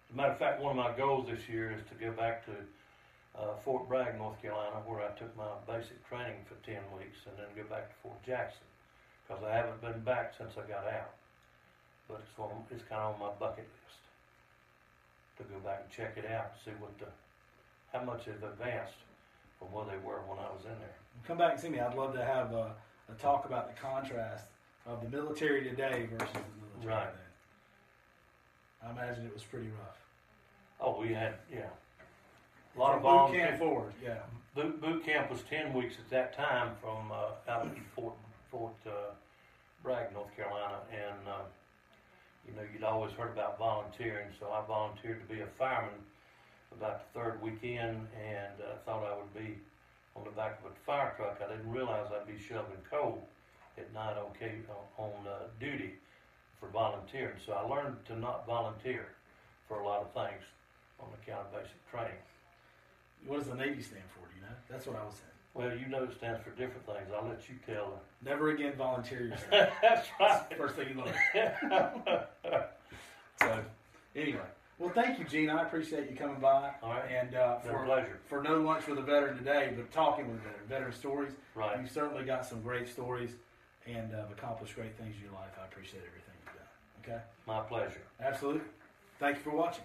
As 0.09 0.15
a 0.15 0.17
matter 0.17 0.33
of 0.33 0.39
fact, 0.39 0.63
one 0.63 0.79
of 0.79 0.85
my 0.85 0.97
goals 0.97 1.27
this 1.29 1.49
year 1.49 1.73
is 1.73 1.83
to 1.89 1.95
go 2.05 2.13
back 2.13 2.45
to 2.47 2.53
uh, 3.39 3.55
Fort 3.65 3.89
Bragg, 3.89 4.19
North 4.19 4.41
Carolina, 4.41 4.77
where 4.87 5.01
I 5.05 5.13
took 5.19 5.35
my 5.37 5.49
basic 5.67 6.01
training 6.09 6.41
for 6.49 6.55
10 6.65 6.77
weeks, 6.97 7.19
and 7.29 7.37
then 7.37 7.47
go 7.57 7.69
back 7.69 7.89
to 7.91 7.97
Fort 8.03 8.23
Jackson, 8.25 8.65
because 9.27 9.43
I 9.45 9.53
haven't 9.55 9.81
been 9.81 10.01
back 10.05 10.33
since 10.37 10.53
I 10.57 10.67
got 10.69 10.87
out. 10.89 11.13
But 12.09 12.21
it's, 12.23 12.39
on, 12.39 12.51
it's 12.71 12.83
kind 12.89 13.03
of 13.03 13.15
on 13.15 13.21
my 13.21 13.33
bucket 13.39 13.67
list 13.67 14.01
to 15.39 15.43
go 15.45 15.59
back 15.61 15.83
and 15.85 15.91
check 15.93 16.17
it 16.17 16.31
out, 16.31 16.53
see 16.65 16.71
what 16.79 16.97
the, 16.99 17.07
how 17.93 18.05
much 18.05 18.25
they've 18.25 18.43
advanced 18.43 18.95
from 19.59 19.69
where 19.73 19.85
they 19.85 19.99
were 20.07 20.21
when 20.29 20.39
I 20.39 20.49
was 20.53 20.65
in 20.65 20.79
there. 20.81 20.97
Come 21.27 21.37
back 21.39 21.53
and 21.53 21.61
see 21.61 21.69
me. 21.69 21.81
I'd 21.81 21.95
love 21.97 22.15
to 22.15 22.25
have 22.25 22.53
a, 22.53 22.73
a 23.11 23.15
talk 23.21 23.45
about 23.45 23.69
the 23.75 23.81
contrast 23.81 24.45
of 24.87 25.03
the 25.03 25.09
military 25.15 25.65
today 25.65 26.09
versus 26.11 26.33
the 26.33 26.41
military 26.81 27.05
Right. 27.05 27.13
then. 28.83 28.89
I 28.89 28.91
imagine 28.93 29.27
it 29.27 29.35
was 29.35 29.43
pretty 29.43 29.69
rough. 29.69 29.99
Oh, 30.81 31.01
we 31.01 31.13
had, 31.13 31.35
yeah. 31.53 31.69
A 32.77 32.81
lot 32.81 32.95
of 32.95 33.03
boot 33.03 33.09
volunteers. 33.09 33.49
camp 33.49 33.59
forward, 33.59 33.93
yeah. 34.05 34.19
Boot, 34.55 34.81
boot 34.81 35.05
camp 35.05 35.31
was 35.31 35.41
ten 35.49 35.73
weeks 35.73 35.97
at 35.99 36.09
that 36.11 36.37
time 36.37 36.73
from 36.81 37.11
uh, 37.13 37.51
out 37.51 37.67
of 37.67 37.73
Fort 37.95 38.15
Fort 38.51 38.75
uh, 38.87 39.13
Bragg, 39.83 40.13
North 40.13 40.35
Carolina, 40.37 40.79
and 40.93 41.29
uh, 41.29 41.45
you 42.47 42.55
know 42.55 42.63
you'd 42.73 42.85
always 42.85 43.13
heard 43.13 43.31
about 43.33 43.59
volunteering, 43.59 44.29
so 44.39 44.51
I 44.51 44.65
volunteered 44.67 45.27
to 45.27 45.35
be 45.35 45.41
a 45.41 45.47
fireman 45.59 45.91
about 46.77 47.01
the 47.13 47.21
third 47.21 47.43
weekend, 47.43 48.07
and 48.23 48.53
uh, 48.61 48.77
thought 48.85 49.05
I 49.05 49.17
would 49.17 49.33
be 49.35 49.57
on 50.15 50.25
the 50.25 50.31
back 50.31 50.59
of 50.65 50.71
a 50.71 50.75
fire 50.87 51.13
truck. 51.17 51.41
I 51.47 51.51
didn't 51.53 51.71
realize 51.71 52.07
I'd 52.13 52.27
be 52.27 52.41
shoveling 52.43 52.81
coal 52.91 53.27
at 53.79 53.93
night 53.93 54.17
on 54.17 54.33
ca- 54.39 54.65
on 54.99 55.11
uh, 55.27 55.45
duty 55.61 55.95
for 56.61 56.69
volunteering. 56.69 57.37
So 57.45 57.53
I 57.53 57.63
learned 57.63 57.97
to 58.07 58.19
not 58.19 58.47
volunteer 58.47 59.09
for 59.69 59.81
a 59.81 59.85
lot 59.87 60.01
of 60.01 60.13
things 60.13 60.43
on 61.01 61.09
account 61.23 61.47
of 61.49 61.53
basic 61.53 61.91
training. 61.91 62.17
What 63.27 63.39
does 63.39 63.49
the 63.49 63.55
Navy 63.55 63.83
stand 63.83 64.05
for? 64.15 64.27
Do 64.29 64.35
you 64.37 64.43
know? 64.43 64.55
That's 64.71 64.87
what 64.87 64.97
I 64.97 65.05
was 65.05 65.15
saying. 65.15 65.23
Well, 65.55 65.77
you 65.77 65.89
know 65.89 66.05
it 66.05 66.15
stands 66.15 66.41
for 66.43 66.51
different 66.51 66.85
things. 66.85 67.09
I'll 67.17 67.27
let 67.27 67.49
you 67.49 67.55
tell. 67.67 68.01
Never 68.25 68.51
again 68.51 68.75
volunteer 68.77 69.21
yourself. 69.29 69.71
That's 69.81 70.07
That's 70.19 70.49
the 70.51 70.55
first 70.55 70.75
thing 70.77 70.89
you 70.91 71.03
learn. 71.03 71.15
so, 73.41 73.65
anyway, 74.15 74.41
well, 74.79 74.91
thank 74.91 75.19
you, 75.19 75.25
Gene. 75.25 75.49
I 75.49 75.63
appreciate 75.63 76.11
you 76.11 76.17
coming 76.17 76.41
by. 76.41 76.73
All 76.83 76.91
right. 76.91 77.11
And 77.11 77.35
uh, 77.35 77.59
for 77.61 77.85
pleasure. 77.87 78.19
for 78.29 78.43
no 78.43 78.61
lunch 78.61 78.87
with 78.87 78.99
a 78.99 79.03
veteran 79.03 79.39
today, 79.39 79.73
but 79.75 79.91
talking 79.91 80.29
with 80.29 80.43
veteran, 80.43 80.67
veteran 80.69 80.93
stories. 80.93 81.33
Right. 81.55 81.81
You've 81.81 81.91
certainly 81.91 82.25
got 82.25 82.45
some 82.45 82.61
great 82.61 82.87
stories 82.89 83.31
and 83.87 84.13
uh, 84.13 84.25
accomplished 84.31 84.75
great 84.75 84.95
things 84.99 85.15
in 85.17 85.23
your 85.23 85.33
life. 85.33 85.53
I 85.61 85.65
appreciate 85.65 86.03
everything 86.07 86.35
you've 86.45 86.55
done. 86.55 87.15
Okay. 87.15 87.23
My 87.47 87.61
pleasure. 87.61 88.03
Absolutely. 88.21 88.63
Thank 89.19 89.37
you 89.39 89.43
for 89.43 89.57
watching. 89.57 89.85